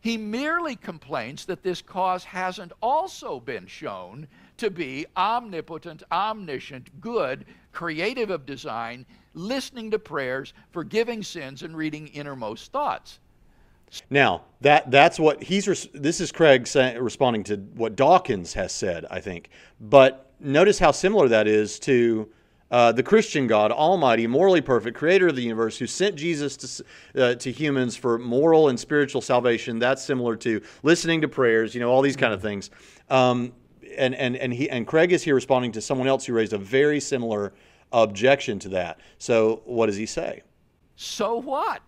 [0.00, 7.44] He merely complains that this cause hasn't also been shown to be omnipotent, omniscient, good,
[7.72, 9.04] creative of design,
[9.34, 13.18] listening to prayers, forgiving sins, and reading innermost thoughts.
[14.08, 15.66] Now that that's what he's.
[15.66, 16.68] Res- this is Craig
[16.98, 19.50] responding to what Dawkins has said, I think.
[19.80, 22.28] But notice how similar that is to
[22.70, 26.84] uh, the Christian God, Almighty, morally perfect, Creator of the universe, who sent Jesus to
[27.20, 29.80] uh, to humans for moral and spiritual salvation.
[29.80, 31.74] That's similar to listening to prayers.
[31.74, 32.70] You know, all these kind of things.
[33.08, 33.52] Um,
[33.96, 36.58] and and and he and Craig is here responding to someone else who raised a
[36.58, 37.52] very similar
[37.92, 39.00] objection to that.
[39.18, 40.42] So what does he say?
[40.96, 41.82] So what?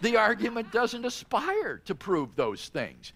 [0.00, 3.12] The argument doesn't aspire to prove those things.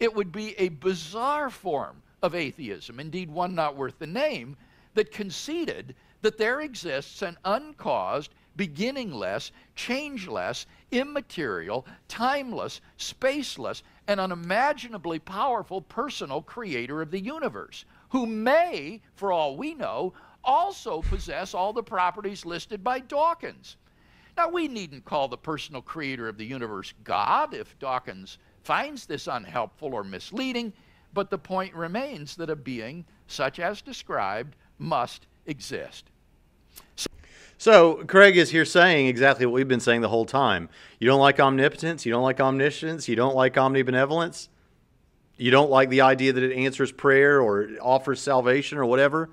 [0.00, 4.56] It would be a bizarre form of atheism, indeed one not worth the name,
[4.94, 15.80] that conceded that there exists an uncaused, beginningless, changeless, immaterial, timeless, spaceless, and unimaginably powerful
[15.82, 20.12] personal creator of the universe, who may, for all we know,
[20.44, 23.76] also possess all the properties listed by Dawkins.
[24.36, 29.26] Now, we needn't call the personal creator of the universe God if Dawkins finds this
[29.26, 30.72] unhelpful or misleading,
[31.12, 36.10] but the point remains that a being such as described must exist.
[37.56, 40.68] So Craig is here saying exactly what we've been saying the whole time.
[40.98, 44.48] You don't like omnipotence, you don't like omniscience, you don't like omnibenevolence,
[45.36, 49.30] you don't like the idea that it answers prayer or offers salvation or whatever.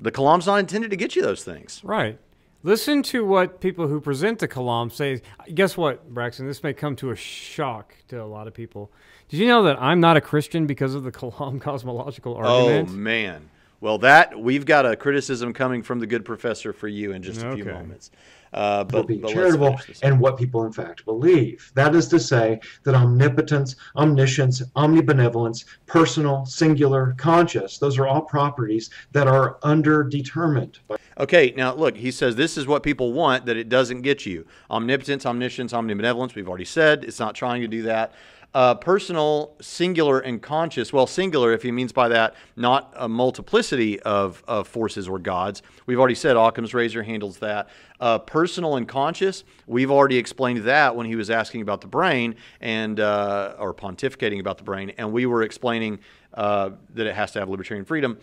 [0.00, 1.80] The Kalam's not intended to get you those things.
[1.84, 2.18] Right.
[2.62, 5.22] Listen to what people who present the Kalam say.
[5.54, 6.46] Guess what, Braxton?
[6.46, 8.92] This may come to a shock to a lot of people.
[9.28, 12.88] Did you know that I'm not a Christian because of the Kalam cosmological oh, argument?
[12.90, 13.50] Oh man.
[13.80, 17.42] Well, that we've got a criticism coming from the good professor for you in just
[17.42, 18.10] a few moments.
[18.52, 21.70] Uh, for but, being but charitable and what people in fact believe.
[21.74, 28.90] That is to say that omnipotence, omniscience, omnibenevolence, personal, singular, conscious, those are all properties
[29.12, 30.78] that are underdetermined.
[30.88, 34.26] by- Okay, now look, he says this is what people want that it doesn't get
[34.26, 34.46] you.
[34.70, 37.04] Omnipotence, omniscience, omnibenevolence, we've already said.
[37.04, 38.14] It's not trying to do that.
[38.52, 40.92] Uh, personal, singular, and conscious.
[40.92, 45.62] Well, singular, if he means by that not a multiplicity of, of forces or gods.
[45.86, 47.68] We've already said Occam's razor handles that.
[48.00, 52.34] Uh, personal and conscious, we've already explained that when he was asking about the brain
[52.60, 56.00] and uh, or pontificating about the brain, and we were explaining
[56.34, 58.18] uh, that it has to have libertarian freedom.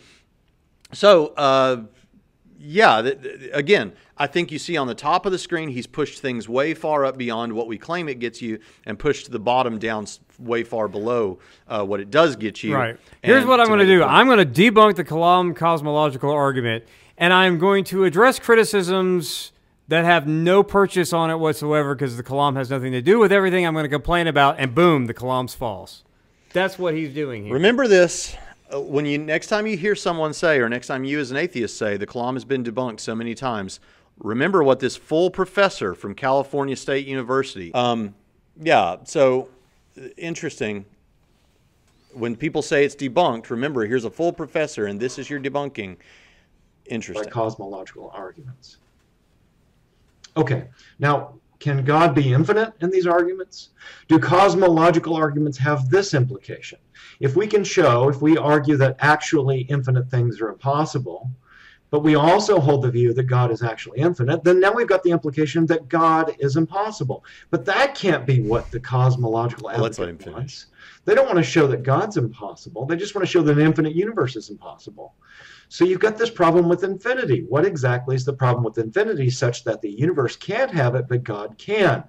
[0.92, 1.84] So, uh,
[2.60, 5.88] yeah, th- th- again, I think you see on the top of the screen, he's
[5.88, 9.40] pushed things way far up beyond what we claim it gets you and pushed the
[9.40, 12.76] bottom down s- way far below uh, what it does get you.
[12.76, 12.98] Right.
[13.22, 14.04] Here's what I'm going to do.
[14.04, 16.86] I'm going to debunk the Kalam cosmological argument,
[17.18, 19.52] and I'm going to address criticisms
[19.88, 23.32] that have no purchase on it whatsoever because the Kalam has nothing to do with
[23.32, 26.04] everything I'm going to complain about, and boom, the Kalam's false.
[26.54, 27.54] That's what he's doing here.
[27.54, 28.36] Remember this
[28.72, 31.78] when you next time you hear someone say, or next time you as an atheist
[31.78, 33.80] say, the Kalam has been debunked so many times.
[34.20, 37.74] Remember what this full professor from California State University.
[37.74, 38.16] Um,
[38.60, 39.50] yeah, so
[39.98, 40.86] uh, interesting.
[42.14, 45.98] When people say it's debunked, remember here's a full professor, and this is your debunking.
[46.88, 47.26] Interesting.
[47.26, 48.78] by cosmological arguments.
[50.36, 50.66] Okay,
[51.00, 53.70] now can God be infinite in these arguments?
[54.08, 56.80] Do cosmological arguments have this implication?
[57.20, 61.32] If we can show, if we argue that actually infinite things are impossible,
[61.90, 65.04] but we also hold the view that God is actually infinite, then now we've got
[65.04, 67.24] the implication that God is impossible.
[67.50, 70.34] But that can't be what the cosmological Well, advocate finish.
[70.36, 70.66] wants.
[71.06, 72.86] They don't want to show that God's impossible.
[72.86, 75.16] They just want to show that an infinite universe is impossible.
[75.70, 77.46] So you've got this problem with infinity.
[77.48, 81.24] What exactly is the problem with infinity such that the universe can't have it, but
[81.24, 82.04] God can?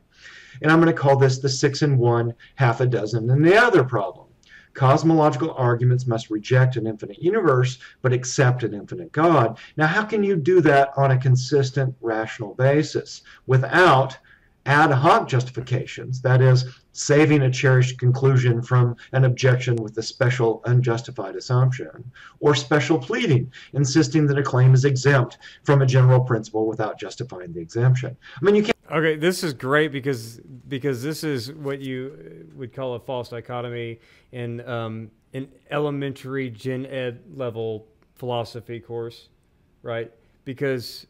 [0.63, 3.57] And I'm going to call this the six and one, half a dozen, and the
[3.57, 4.27] other problem.
[4.75, 9.59] Cosmological arguments must reject an infinite universe, but accept an infinite God.
[9.77, 14.17] Now, how can you do that on a consistent, rational basis without
[14.69, 20.61] ad hoc justifications, that is, saving a cherished conclusion from an objection with a special
[20.67, 26.67] unjustified assumption, or special pleading, insisting that a claim is exempt from a general principle
[26.67, 28.17] without justifying the exemption.
[28.37, 28.75] I mean, you can't.
[28.91, 34.01] Okay, this is great because because this is what you would call a false dichotomy
[34.33, 39.29] in um, an elementary gen ed level philosophy course,
[39.83, 40.11] right?
[40.45, 41.07] Because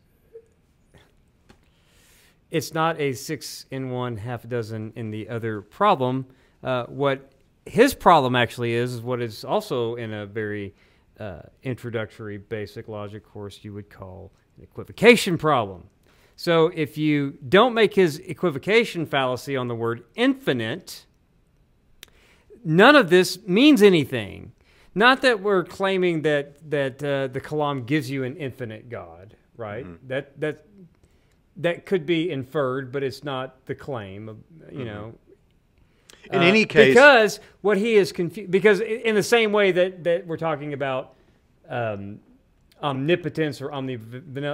[2.51, 6.27] it's not a six in one, half a dozen in the other problem.
[6.63, 7.33] Uh, what
[7.67, 10.75] his problem actually is, is what is also in a very
[11.21, 15.85] uh, introductory basic logic course you would call an equivocation problem.
[16.37, 21.05] So if you don't make his equivocation fallacy on the word infinite,
[22.65, 24.53] none of this means anything.
[24.95, 29.85] Not that we're claiming that that uh, the Kalam gives you an infinite God, right?
[29.85, 30.09] Mm-hmm.
[30.09, 30.68] That that
[31.59, 34.43] that could be inferred, but it's not the claim.
[34.71, 34.85] You mm-hmm.
[34.85, 35.15] know.
[36.31, 40.05] In uh, any case, because what he is confused, because in the same way that
[40.05, 41.15] that we're talking about
[41.69, 42.21] um,
[42.83, 43.99] omnipotence or omni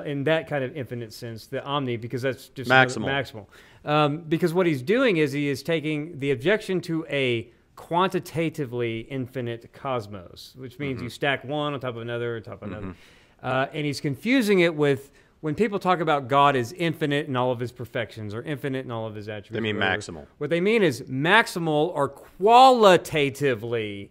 [0.06, 3.06] in that kind of infinite sense, the omni, because that's just maximal.
[3.06, 3.46] maximal.
[3.84, 9.72] Um, because what he's doing is he is taking the objection to a quantitatively infinite
[9.72, 11.04] cosmos, which means mm-hmm.
[11.04, 13.46] you stack one on top of another on top of another, mm-hmm.
[13.46, 15.10] uh, and he's confusing it with
[15.44, 18.90] when people talk about God as infinite in all of his perfections or infinite in
[18.90, 19.52] all of his attributes.
[19.52, 20.26] They mean maximal.
[20.38, 24.10] What they mean is maximal or qualitatively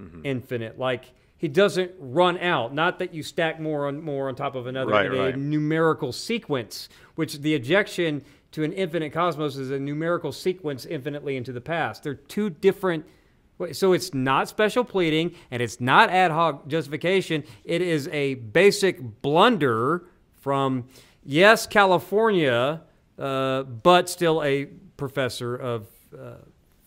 [0.00, 0.20] mm-hmm.
[0.22, 1.06] infinite, like
[1.36, 2.72] he doesn't run out.
[2.72, 5.34] Not that you stack more on more on top of another right, in right.
[5.34, 11.36] a numerical sequence, which the objection to an infinite cosmos is a numerical sequence infinitely
[11.36, 12.04] into the past.
[12.04, 13.06] They're two different.
[13.72, 17.42] So it's not special pleading and it's not ad hoc justification.
[17.64, 20.04] It is a basic blunder
[20.40, 20.86] from
[21.24, 22.82] yes, California,
[23.18, 24.66] uh, but still a
[24.96, 25.86] professor of
[26.18, 26.34] uh,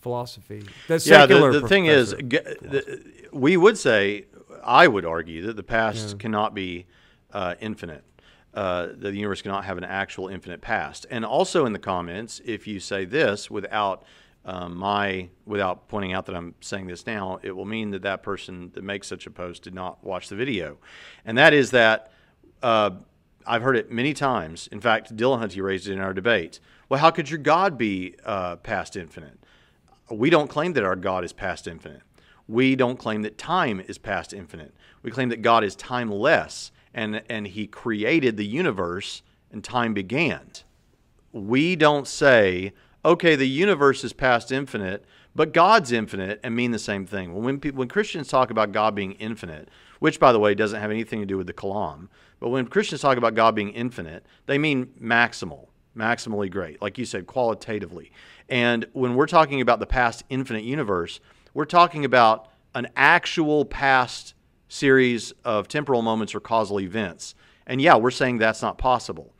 [0.00, 0.64] philosophy.
[0.88, 3.02] The yeah, the, the thing is, the,
[3.32, 4.26] we would say
[4.62, 6.16] I would argue that the past yeah.
[6.18, 6.86] cannot be
[7.32, 8.04] uh, infinite.
[8.52, 11.06] Uh, the universe cannot have an actual infinite past.
[11.10, 14.04] And also in the comments, if you say this without
[14.44, 18.22] um, my without pointing out that I'm saying this now, it will mean that that
[18.22, 20.76] person that makes such a post did not watch the video,
[21.24, 22.12] and that is that
[22.62, 22.90] uh,
[23.46, 24.68] I've heard it many times.
[24.72, 26.60] In fact, Dillahunty raised it in our debate.
[26.88, 29.38] Well, how could your God be uh, past infinite?
[30.10, 32.02] We don't claim that our God is past infinite.
[32.46, 34.74] We don't claim that time is past infinite.
[35.02, 40.50] We claim that God is timeless and, and He created the universe and time began.
[41.32, 42.72] We don't say,
[43.04, 47.34] okay, the universe is past infinite, but God's infinite and mean the same thing.
[47.34, 49.68] When, people, when Christians talk about God being infinite,
[49.98, 52.08] which, by the way, doesn't have anything to do with the Kalam,
[52.44, 57.06] but when Christians talk about God being infinite, they mean maximal, maximally great, like you
[57.06, 58.12] said, qualitatively.
[58.50, 61.20] And when we're talking about the past infinite universe,
[61.54, 64.34] we're talking about an actual past
[64.68, 67.34] series of temporal moments or causal events.
[67.66, 69.32] And yeah, we're saying that's not possible.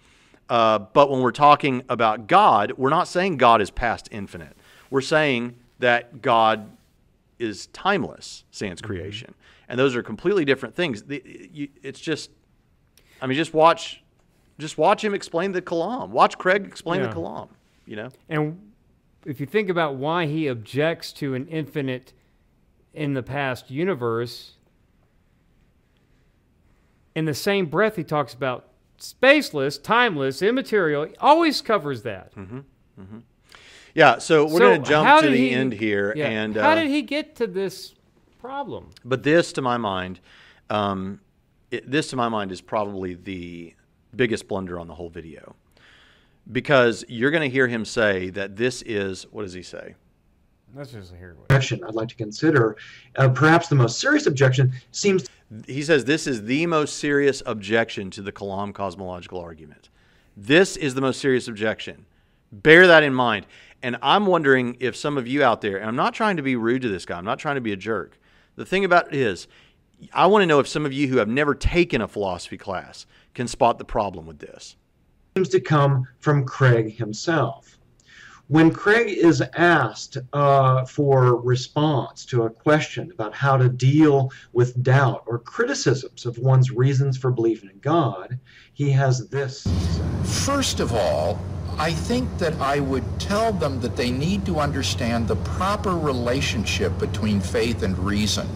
[0.49, 4.57] Uh, but when we're talking about God, we're not saying God is past infinite.
[4.89, 6.75] We're saying that God
[7.39, 8.87] is timeless sans mm-hmm.
[8.87, 9.35] creation.
[9.69, 11.05] And those are completely different things.
[11.07, 12.31] It's just,
[13.21, 14.03] I mean, just watch,
[14.59, 16.11] just watch him explain the Kalam.
[16.11, 17.09] Watch Craig explain yeah.
[17.09, 17.49] the Kalam.
[17.87, 18.09] You know.
[18.29, 18.73] And
[19.25, 22.13] if you think about why he objects to an infinite
[22.93, 24.53] in the past universe,
[27.15, 31.05] in the same breath he talks about spaceless, timeless, immaterial.
[31.05, 32.35] He always covers that.
[32.35, 32.59] Mm-hmm.
[33.01, 33.19] Mm-hmm.
[33.95, 36.13] Yeah, so we're so going to jump to the he, end here.
[36.17, 37.95] Yeah, and how uh, did he get to this
[38.41, 38.91] problem?
[39.05, 40.21] But this, to my mind,
[40.69, 41.21] um,
[41.75, 43.75] it, this to my mind is probably the
[44.15, 45.55] biggest blunder on the whole video
[46.53, 49.95] because you're going to hear him say that this is what does he say?
[50.75, 51.45] Let's just hear what.
[51.45, 52.77] Objection I'd like to consider.
[53.17, 55.29] Uh, perhaps the most serious objection seems.
[55.67, 59.91] He says this is the most serious objection to the Kalam cosmological argument.
[60.37, 62.07] This is the most serious objection.
[62.51, 63.47] Bear that in mind.
[63.83, 66.57] And I'm wondering if some of you out there, and I'm not trying to be
[66.57, 68.19] rude to this guy, I'm not trying to be a jerk.
[68.57, 69.47] The thing about it is,
[70.13, 73.07] I want to know if some of you who have never taken a philosophy class
[73.35, 74.77] can spot the problem with this.
[75.37, 77.79] Seems to come from Craig himself.
[78.49, 84.83] When Craig is asked uh, for response to a question about how to deal with
[84.83, 88.39] doubt or criticisms of one's reasons for believing in God,
[88.75, 89.67] he has this
[90.25, 91.41] First of all,
[91.79, 96.97] I think that I would tell them that they need to understand the proper relationship
[96.99, 98.47] between faith and reason.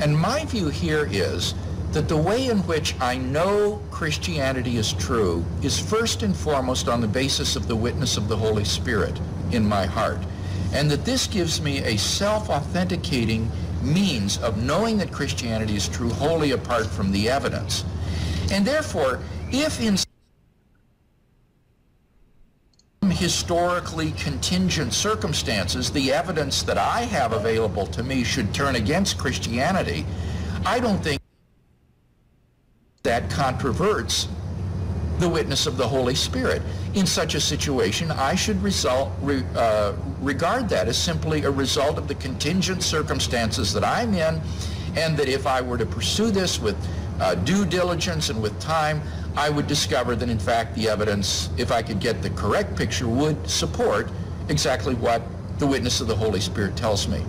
[0.00, 1.54] And my view here is
[1.92, 7.00] that the way in which I know Christianity is true is first and foremost on
[7.00, 9.20] the basis of the witness of the Holy Spirit
[9.50, 10.18] in my heart.
[10.72, 13.50] And that this gives me a self-authenticating
[13.82, 17.84] means of knowing that Christianity is true wholly apart from the evidence.
[18.52, 19.20] And therefore,
[19.50, 19.96] if in
[23.10, 30.04] historically contingent circumstances, the evidence that I have available to me should turn against Christianity,
[30.64, 31.20] I don't think
[33.02, 34.28] that controverts
[35.18, 36.62] the witness of the Holy Spirit.
[36.94, 41.98] In such a situation, I should result, re, uh, regard that as simply a result
[41.98, 44.40] of the contingent circumstances that I'm in,
[44.96, 46.76] and that if I were to pursue this with
[47.20, 49.02] uh, due diligence and with time,
[49.36, 53.08] I would discover that in fact the evidence, if I could get the correct picture,
[53.08, 54.10] would support
[54.48, 55.22] exactly what
[55.58, 57.24] the witness of the Holy Spirit tells me.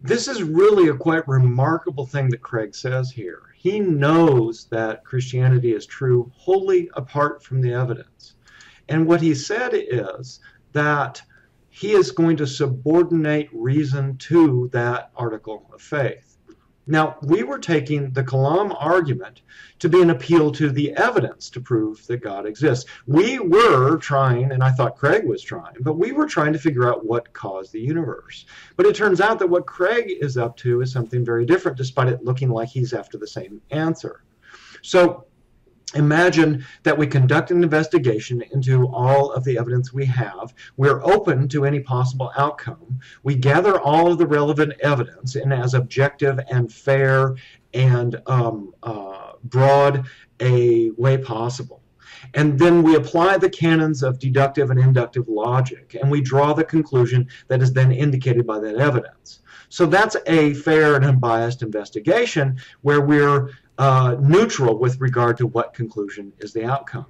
[0.00, 3.42] This is really a quite remarkable thing that Craig says here.
[3.56, 8.34] He knows that Christianity is true wholly apart from the evidence.
[8.88, 10.40] And what he said is
[10.72, 11.20] that
[11.68, 16.27] he is going to subordinate reason to that article of faith.
[16.90, 19.42] Now, we were taking the Kalam argument
[19.80, 22.90] to be an appeal to the evidence to prove that God exists.
[23.06, 26.88] We were trying, and I thought Craig was trying, but we were trying to figure
[26.88, 28.46] out what caused the universe.
[28.76, 32.08] But it turns out that what Craig is up to is something very different, despite
[32.08, 34.24] it looking like he's after the same answer.
[34.82, 35.26] So
[35.94, 40.52] Imagine that we conduct an investigation into all of the evidence we have.
[40.76, 43.00] We're open to any possible outcome.
[43.22, 47.36] We gather all of the relevant evidence in as objective and fair
[47.72, 50.06] and um, uh, broad
[50.40, 51.82] a way possible.
[52.34, 56.64] And then we apply the canons of deductive and inductive logic, and we draw the
[56.64, 59.40] conclusion that is then indicated by that evidence.
[59.70, 65.72] So that's a fair and unbiased investigation where we're uh, neutral with regard to what
[65.72, 67.06] conclusion is the outcome.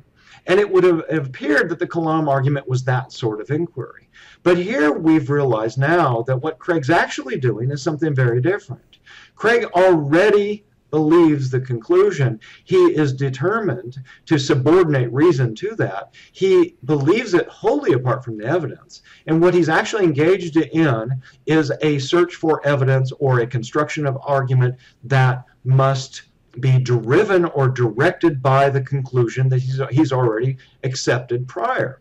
[0.47, 4.09] And it would have appeared that the Kalam argument was that sort of inquiry.
[4.43, 8.99] But here we've realized now that what Craig's actually doing is something very different.
[9.35, 12.41] Craig already believes the conclusion.
[12.65, 16.15] He is determined to subordinate reason to that.
[16.33, 19.03] He believes it wholly apart from the evidence.
[19.27, 24.19] And what he's actually engaged in is a search for evidence or a construction of
[24.23, 26.23] argument that must
[26.61, 32.01] be driven or directed by the conclusion that he's, he's already accepted prior.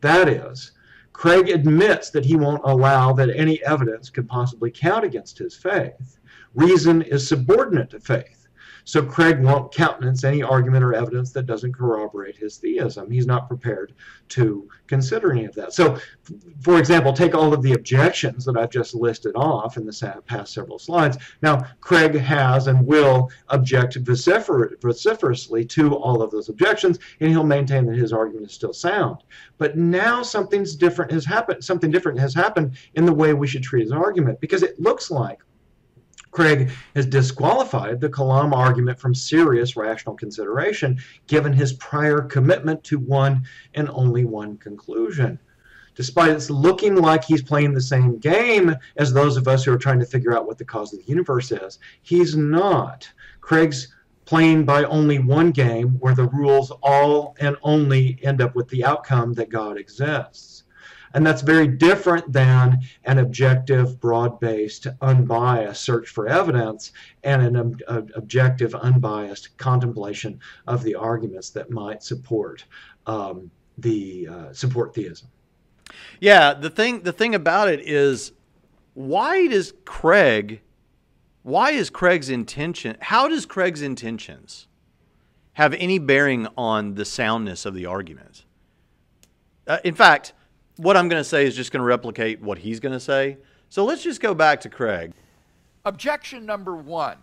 [0.00, 0.72] That is,
[1.12, 6.18] Craig admits that he won't allow that any evidence could possibly count against his faith.
[6.54, 8.35] Reason is subordinate to faith.
[8.86, 13.10] So Craig won't countenance any argument or evidence that doesn't corroborate his theism.
[13.10, 13.92] He's not prepared
[14.28, 15.72] to consider any of that.
[15.72, 15.98] So,
[16.60, 20.54] for example, take all of the objections that I've just listed off in the past
[20.54, 21.18] several slides.
[21.42, 27.42] Now, Craig has and will object vocifer vociferously to all of those objections, and he'll
[27.42, 29.24] maintain that his argument is still sound.
[29.58, 31.64] But now something's different has happened.
[31.64, 35.10] Something different has happened in the way we should treat his argument, because it looks
[35.10, 35.40] like
[36.36, 42.98] Craig has disqualified the Kalam argument from serious rational consideration, given his prior commitment to
[42.98, 45.38] one and only one conclusion.
[45.94, 49.78] Despite it looking like he's playing the same game as those of us who are
[49.78, 53.10] trying to figure out what the cause of the universe is, he's not.
[53.40, 53.88] Craig's
[54.26, 58.84] playing by only one game where the rules all and only end up with the
[58.84, 60.55] outcome that God exists.
[61.14, 66.92] And that's very different than an objective, broad based, unbiased search for evidence
[67.24, 67.56] and an
[67.88, 72.64] ob- objective, unbiased contemplation of the arguments that might support
[73.06, 75.28] um, the uh, support theism.
[76.20, 78.32] Yeah, the thing the thing about it is
[78.94, 80.60] why does Craig
[81.42, 84.66] why is Craig's intention how does Craig's intentions
[85.54, 88.44] have any bearing on the soundness of the argument?
[89.66, 90.32] Uh, in fact,
[90.76, 93.38] what I'm going to say is just going to replicate what he's going to say.
[93.68, 95.12] So let's just go back to Craig.
[95.84, 97.18] Objection number one.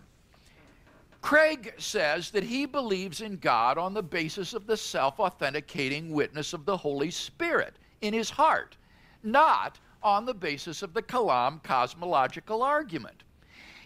[1.20, 6.52] Craig says that he believes in God on the basis of the self authenticating witness
[6.52, 8.76] of the Holy Spirit in his heart,
[9.22, 13.22] not on the basis of the Kalam cosmological argument.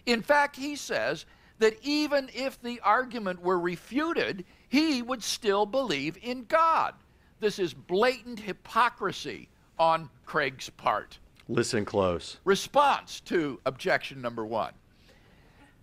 [0.05, 1.25] In fact, he says
[1.59, 6.93] that even if the argument were refuted, he would still believe in God.
[7.39, 9.47] This is blatant hypocrisy
[9.79, 11.17] on Craig's part.
[11.47, 12.37] Listen close.
[12.43, 14.73] Response to objection number one.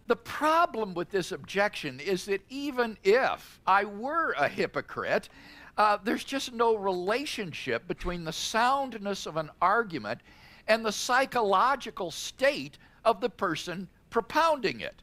[0.06, 5.28] The problem with this objection is that even if I were a hypocrite,
[5.76, 10.20] uh, there's just no relationship between the soundness of an argument
[10.68, 15.02] and the psychological state of the person propounding it.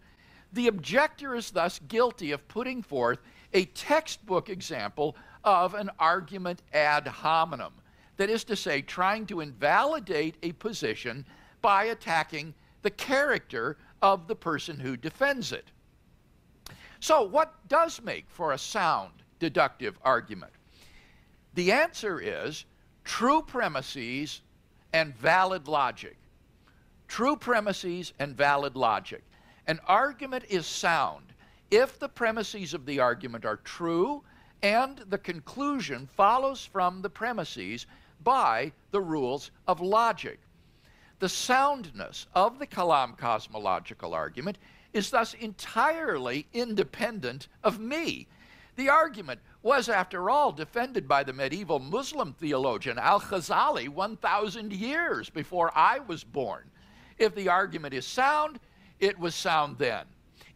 [0.53, 3.19] The objector is thus guilty of putting forth
[3.53, 7.73] a textbook example of an argument ad hominem.
[8.17, 11.25] That is to say, trying to invalidate a position
[11.61, 15.65] by attacking the character of the person who defends it.
[16.99, 20.53] So, what does make for a sound deductive argument?
[21.55, 22.65] The answer is
[23.03, 24.41] true premises
[24.93, 26.17] and valid logic.
[27.07, 29.23] True premises and valid logic.
[29.67, 31.33] An argument is sound
[31.71, 34.23] if the premises of the argument are true
[34.61, 37.85] and the conclusion follows from the premises
[38.23, 40.39] by the rules of logic.
[41.19, 44.57] The soundness of the Kalam cosmological argument
[44.93, 48.27] is thus entirely independent of me.
[48.75, 55.29] The argument was, after all, defended by the medieval Muslim theologian Al Ghazali 1,000 years
[55.29, 56.69] before I was born.
[57.17, 58.59] If the argument is sound,
[58.99, 60.05] it was sound then.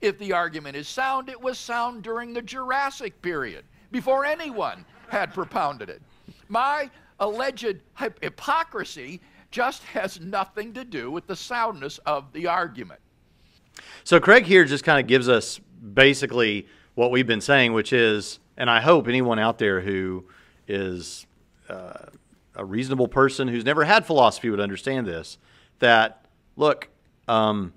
[0.01, 5.34] If the argument is sound, it was sound during the Jurassic period, before anyone had
[5.34, 6.01] propounded it.
[6.49, 6.89] My
[7.20, 7.82] alleged
[8.22, 12.99] hypocrisy just has nothing to do with the soundness of the argument.
[14.03, 15.59] So Craig here just kind of gives us
[15.93, 20.26] basically what we've been saying, which is, and I hope anyone out there who
[20.68, 21.26] is
[21.70, 22.07] uh,
[22.55, 25.38] a reasonable person who's never had philosophy would understand this.
[25.80, 26.89] That look,
[27.28, 27.74] um,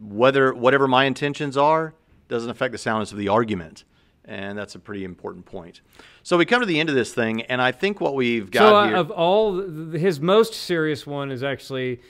[0.00, 1.94] whether whatever my intentions are
[2.28, 3.84] doesn't affect the soundness of the argument,
[4.26, 5.80] and that's a pretty important point.
[6.22, 8.60] So we come to the end of this thing, and I think what we've got
[8.60, 8.96] so uh, here.
[8.96, 9.60] of all,
[9.92, 12.00] his most serious one is actually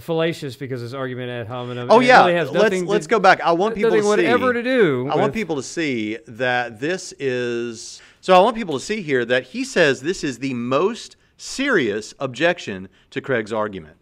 [0.00, 1.90] fallacious because his argument ad hominem.
[1.90, 3.40] Oh yeah, really has let's to- let's go back.
[3.40, 5.08] I want people to see whatever to do.
[5.10, 8.00] I want people to see that this is.
[8.20, 12.14] So I want people to see here that he says this is the most serious
[12.18, 13.96] objection to Craig's argument.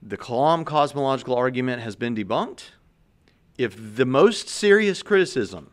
[0.00, 2.70] The Kalam cosmological argument has been debunked.
[3.56, 5.70] If the most serious criticism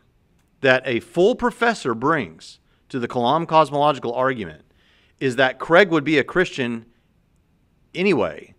[0.62, 2.58] that a full professor brings
[2.88, 4.64] to the Kalam cosmological argument
[5.20, 6.86] is that Craig would be a Christian
[7.94, 8.54] anyway,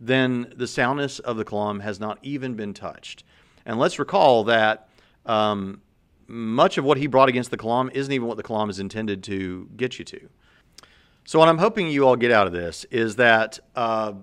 [0.00, 3.22] then the soundness of the Kalam has not even been touched.
[3.66, 4.88] And let's recall that
[5.26, 5.82] um,
[6.26, 9.22] much of what he brought against the Kalam isn't even what the Kalam is intended
[9.24, 10.28] to get you to.
[11.24, 14.14] So what I'm hoping you all get out of this is that uh,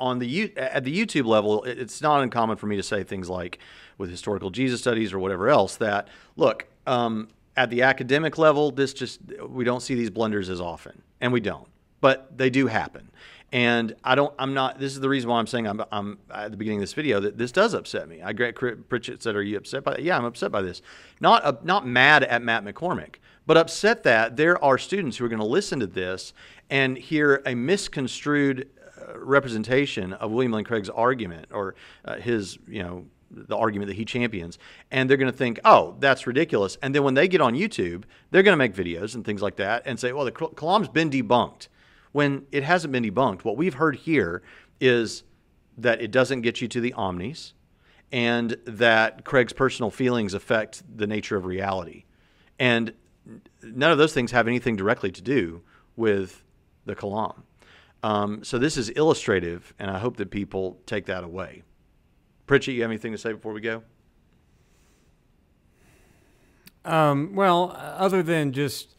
[0.00, 3.58] on the at the YouTube level, it's not uncommon for me to say things like,
[3.98, 8.94] with historical Jesus studies or whatever else, that look um, at the academic level, this
[8.94, 11.68] just we don't see these blunders as often, and we don't,
[12.00, 13.10] but they do happen.
[13.50, 14.34] And I don't.
[14.38, 14.78] I'm not.
[14.78, 15.82] This is the reason why I'm saying I'm.
[15.90, 18.20] I'm at the beginning of this video that this does upset me.
[18.20, 18.54] I Greg
[18.88, 20.82] Pritchett said, "Are you upset by that?" Yeah, I'm upset by this.
[21.18, 25.28] Not uh, not mad at Matt McCormick, but upset that there are students who are
[25.28, 26.34] going to listen to this
[26.68, 28.68] and hear a misconstrued
[29.00, 31.74] uh, representation of William Lane Craig's argument or
[32.04, 34.58] uh, his, you know, the argument that he champions,
[34.90, 38.04] and they're going to think, "Oh, that's ridiculous." And then when they get on YouTube,
[38.30, 40.88] they're going to make videos and things like that and say, "Well, the Kal- Kalam's
[40.88, 41.68] been debunked."
[42.12, 44.42] When it hasn't been debunked, what we've heard here
[44.80, 45.24] is
[45.76, 47.52] that it doesn't get you to the omnis,
[48.10, 52.04] and that Craig's personal feelings affect the nature of reality,
[52.58, 52.92] and
[53.62, 55.62] none of those things have anything directly to do
[55.96, 56.42] with
[56.86, 57.42] the Kalam.
[58.02, 61.62] Um, so this is illustrative, and I hope that people take that away.
[62.48, 63.82] Pritchett, you have anything to say before we go?
[66.84, 68.96] Um, well, other than just,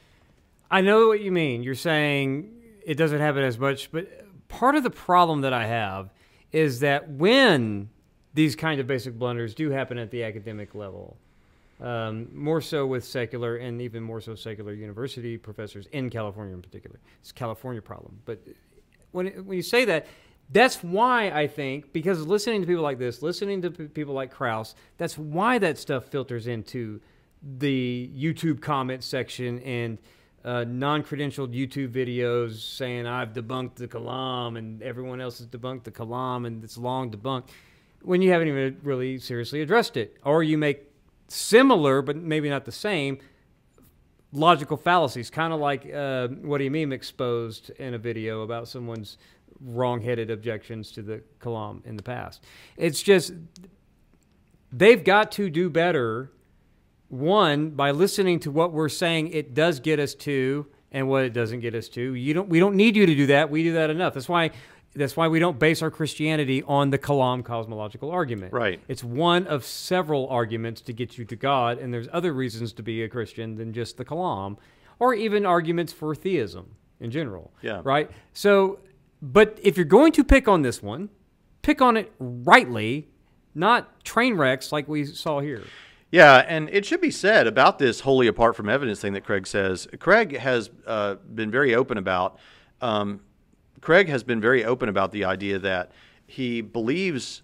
[0.69, 1.63] I know what you mean.
[1.63, 2.53] You're saying
[2.85, 6.11] it doesn't happen as much, but part of the problem that I have
[6.51, 7.89] is that when
[8.35, 11.17] these kind of basic blunders do happen at the academic level,
[11.81, 16.61] um, more so with secular and even more so secular university professors in California in
[16.61, 16.99] particular.
[17.21, 18.19] It's a California problem.
[18.25, 18.39] But
[19.11, 20.05] when, it, when you say that,
[20.51, 24.75] that's why I think, because listening to people like this, listening to people like Krauss,
[24.97, 27.01] that's why that stuff filters into
[27.41, 29.97] the YouTube comment section and
[30.43, 35.91] uh, non-credentialed YouTube videos saying I've debunked the Kalam and everyone else has debunked the
[35.91, 37.49] Kalam and it's long debunked
[38.01, 40.89] when you haven't even really seriously addressed it, or you make
[41.27, 43.19] similar but maybe not the same
[44.31, 48.67] logical fallacies, kind of like uh, what do you mean exposed in a video about
[48.67, 49.17] someone's
[49.61, 52.43] wrong-headed objections to the Kalam in the past.
[52.77, 53.33] It's just
[54.71, 56.31] they've got to do better
[57.07, 61.33] one by listening to what we're saying it does get us to and what it
[61.33, 63.73] doesn't get us to you don't we don't need you to do that we do
[63.73, 64.51] that enough that's why
[64.95, 68.79] that's why we don't base our christianity on the kalam cosmological argument Right.
[68.87, 72.83] it's one of several arguments to get you to god and there's other reasons to
[72.83, 74.57] be a christian than just the kalam
[74.99, 77.81] or even arguments for theism in general Yeah.
[77.83, 78.77] right so
[79.21, 81.09] but if you're going to pick on this one
[81.61, 83.07] pick on it rightly
[83.55, 85.63] not train wrecks like we saw here.
[86.11, 89.45] Yeah, and it should be said about this wholly apart from evidence thing that Craig
[89.45, 89.87] says.
[89.99, 92.39] Craig has uh, been very open about.
[92.81, 93.21] Um,
[93.81, 95.91] Craig has been very open about the idea that
[96.25, 97.43] he believes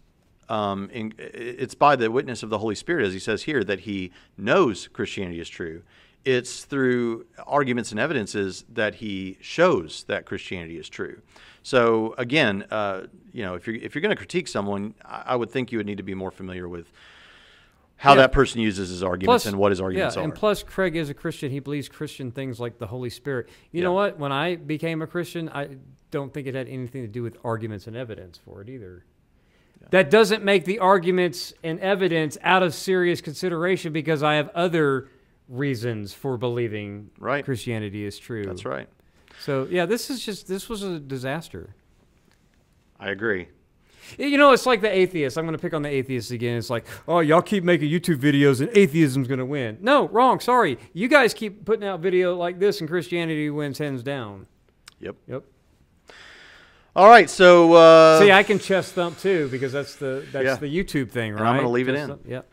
[0.50, 3.82] um, in, it's by the witness of the Holy Spirit, as he says here, that
[3.82, 5.84] he knows Christianity is true.
[6.26, 11.22] It's through arguments and evidences that he shows that Christianity is true.
[11.62, 15.36] So again, uh, you know, if you're if you're going to critique someone, I, I
[15.36, 16.92] would think you would need to be more familiar with
[17.98, 18.18] how Yeah.
[18.18, 20.26] that person uses his arguments Plus- and what his arguments yeah, are.
[20.26, 21.50] and plus Craig is a Christian.
[21.52, 23.50] He believes Christian things like the Holy Spirit.
[23.72, 24.20] You know what?
[24.20, 25.78] When I became a Christian, I
[26.12, 29.06] don't think it had anything to do with arguments and evidence for it either.
[29.92, 35.10] That doesn't make the arguments and evidence out of serious consideration because I have other
[35.48, 37.44] reasons for believing Right.
[37.46, 38.46] Christianity is true.
[38.46, 38.88] That's right.
[39.42, 41.76] So yeah, this is just this was a disaster.
[43.00, 43.48] I agree.
[44.20, 45.36] You know, it's like the atheists.
[45.36, 46.58] I'm going to pick on the atheists again.
[46.58, 49.80] It's like, oh, y'all keep making YouTube videos and atheism's going to win.
[49.82, 50.40] No, wrong.
[50.40, 50.78] Sorry.
[50.94, 54.46] You guys keep putting out video like this and Christianity wins hands down.
[55.00, 55.16] Yep.
[55.28, 55.44] Yep.
[56.96, 57.30] All right.
[57.30, 60.56] So uh, See, I can chest thump too because that's the that's Yeah.
[60.56, 61.40] the YouTube thing, right?
[61.40, 62.10] And I'm gonna leave it Chest in.
[62.10, 62.50] thump, Yep.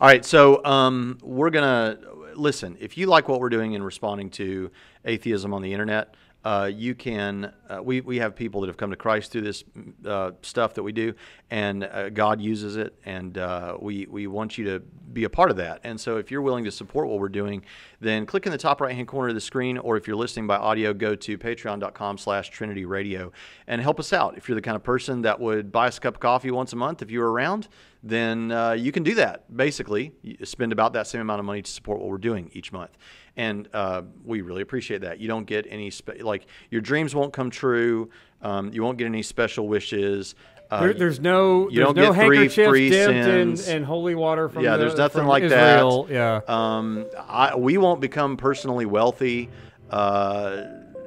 [0.00, 1.98] All right, so um, we're gonna
[2.36, 2.76] listen.
[2.80, 4.70] If you like what we're doing in responding to
[5.04, 6.14] atheism on the internet,
[6.44, 7.52] uh, you can.
[7.70, 9.64] Uh, we we have people that have come to Christ through this
[10.04, 11.14] uh, stuff that we do,
[11.50, 15.50] and uh, God uses it, and uh, we we want you to be a part
[15.50, 15.80] of that.
[15.84, 17.64] And so, if you're willing to support what we're doing,
[18.00, 20.46] then click in the top right hand corner of the screen, or if you're listening
[20.46, 23.32] by audio, go to Patreon.com/slash Trinity Radio
[23.66, 24.36] and help us out.
[24.36, 26.74] If you're the kind of person that would buy us a cup of coffee once
[26.74, 27.68] a month, if you were around,
[28.06, 29.56] then uh, you can do that.
[29.56, 32.70] Basically, you spend about that same amount of money to support what we're doing each
[32.70, 32.96] month,
[33.36, 35.18] and uh, we really appreciate that.
[35.20, 38.10] You don't get any spe- like your dreams won't come true.
[38.42, 40.34] Um, you won't get any special wishes.
[40.70, 43.68] Uh, There, there's no you there's don't no get three free sins.
[43.68, 46.04] in holy water from the Yeah, the- there's nothing like Israel.
[46.04, 46.12] that.
[46.12, 46.40] Yeah.
[46.46, 49.48] Um, I, we won't become personally wealthy.
[49.90, 50.64] Uh,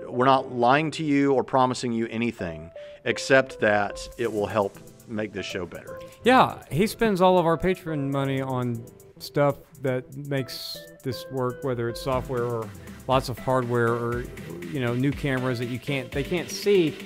[0.08, 2.72] we're not lying to you or promising you anything,
[3.04, 4.78] except that it will help
[5.08, 6.00] make this show better.
[6.28, 8.84] Yeah, he spends all of our patron money on
[9.18, 12.70] stuff that makes this work, whether it's software or
[13.08, 14.26] lots of hardware or
[14.74, 16.98] you know new cameras that you can't they can't see.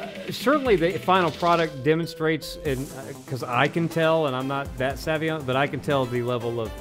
[0.00, 2.90] Uh, certainly, the final product demonstrates, and
[3.22, 6.22] because I can tell, and I'm not that savvy on but I can tell the
[6.22, 6.72] level of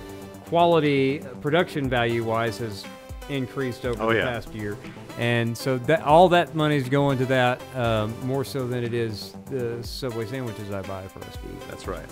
[0.46, 2.86] quality, uh, production value wise, has
[3.30, 4.26] increased over Oh, the yeah.
[4.26, 4.78] past year.
[5.18, 8.94] And so that all that money is going to that um, more so than it
[8.94, 11.68] is the Subway sandwiches I buy for us to eat.
[11.70, 12.06] That's right.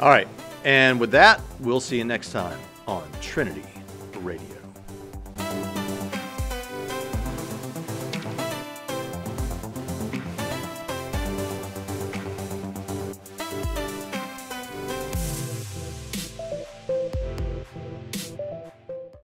[0.00, 0.28] All right.
[0.64, 3.62] And with that, we'll see you next time on Trinity
[4.22, 4.56] Radio.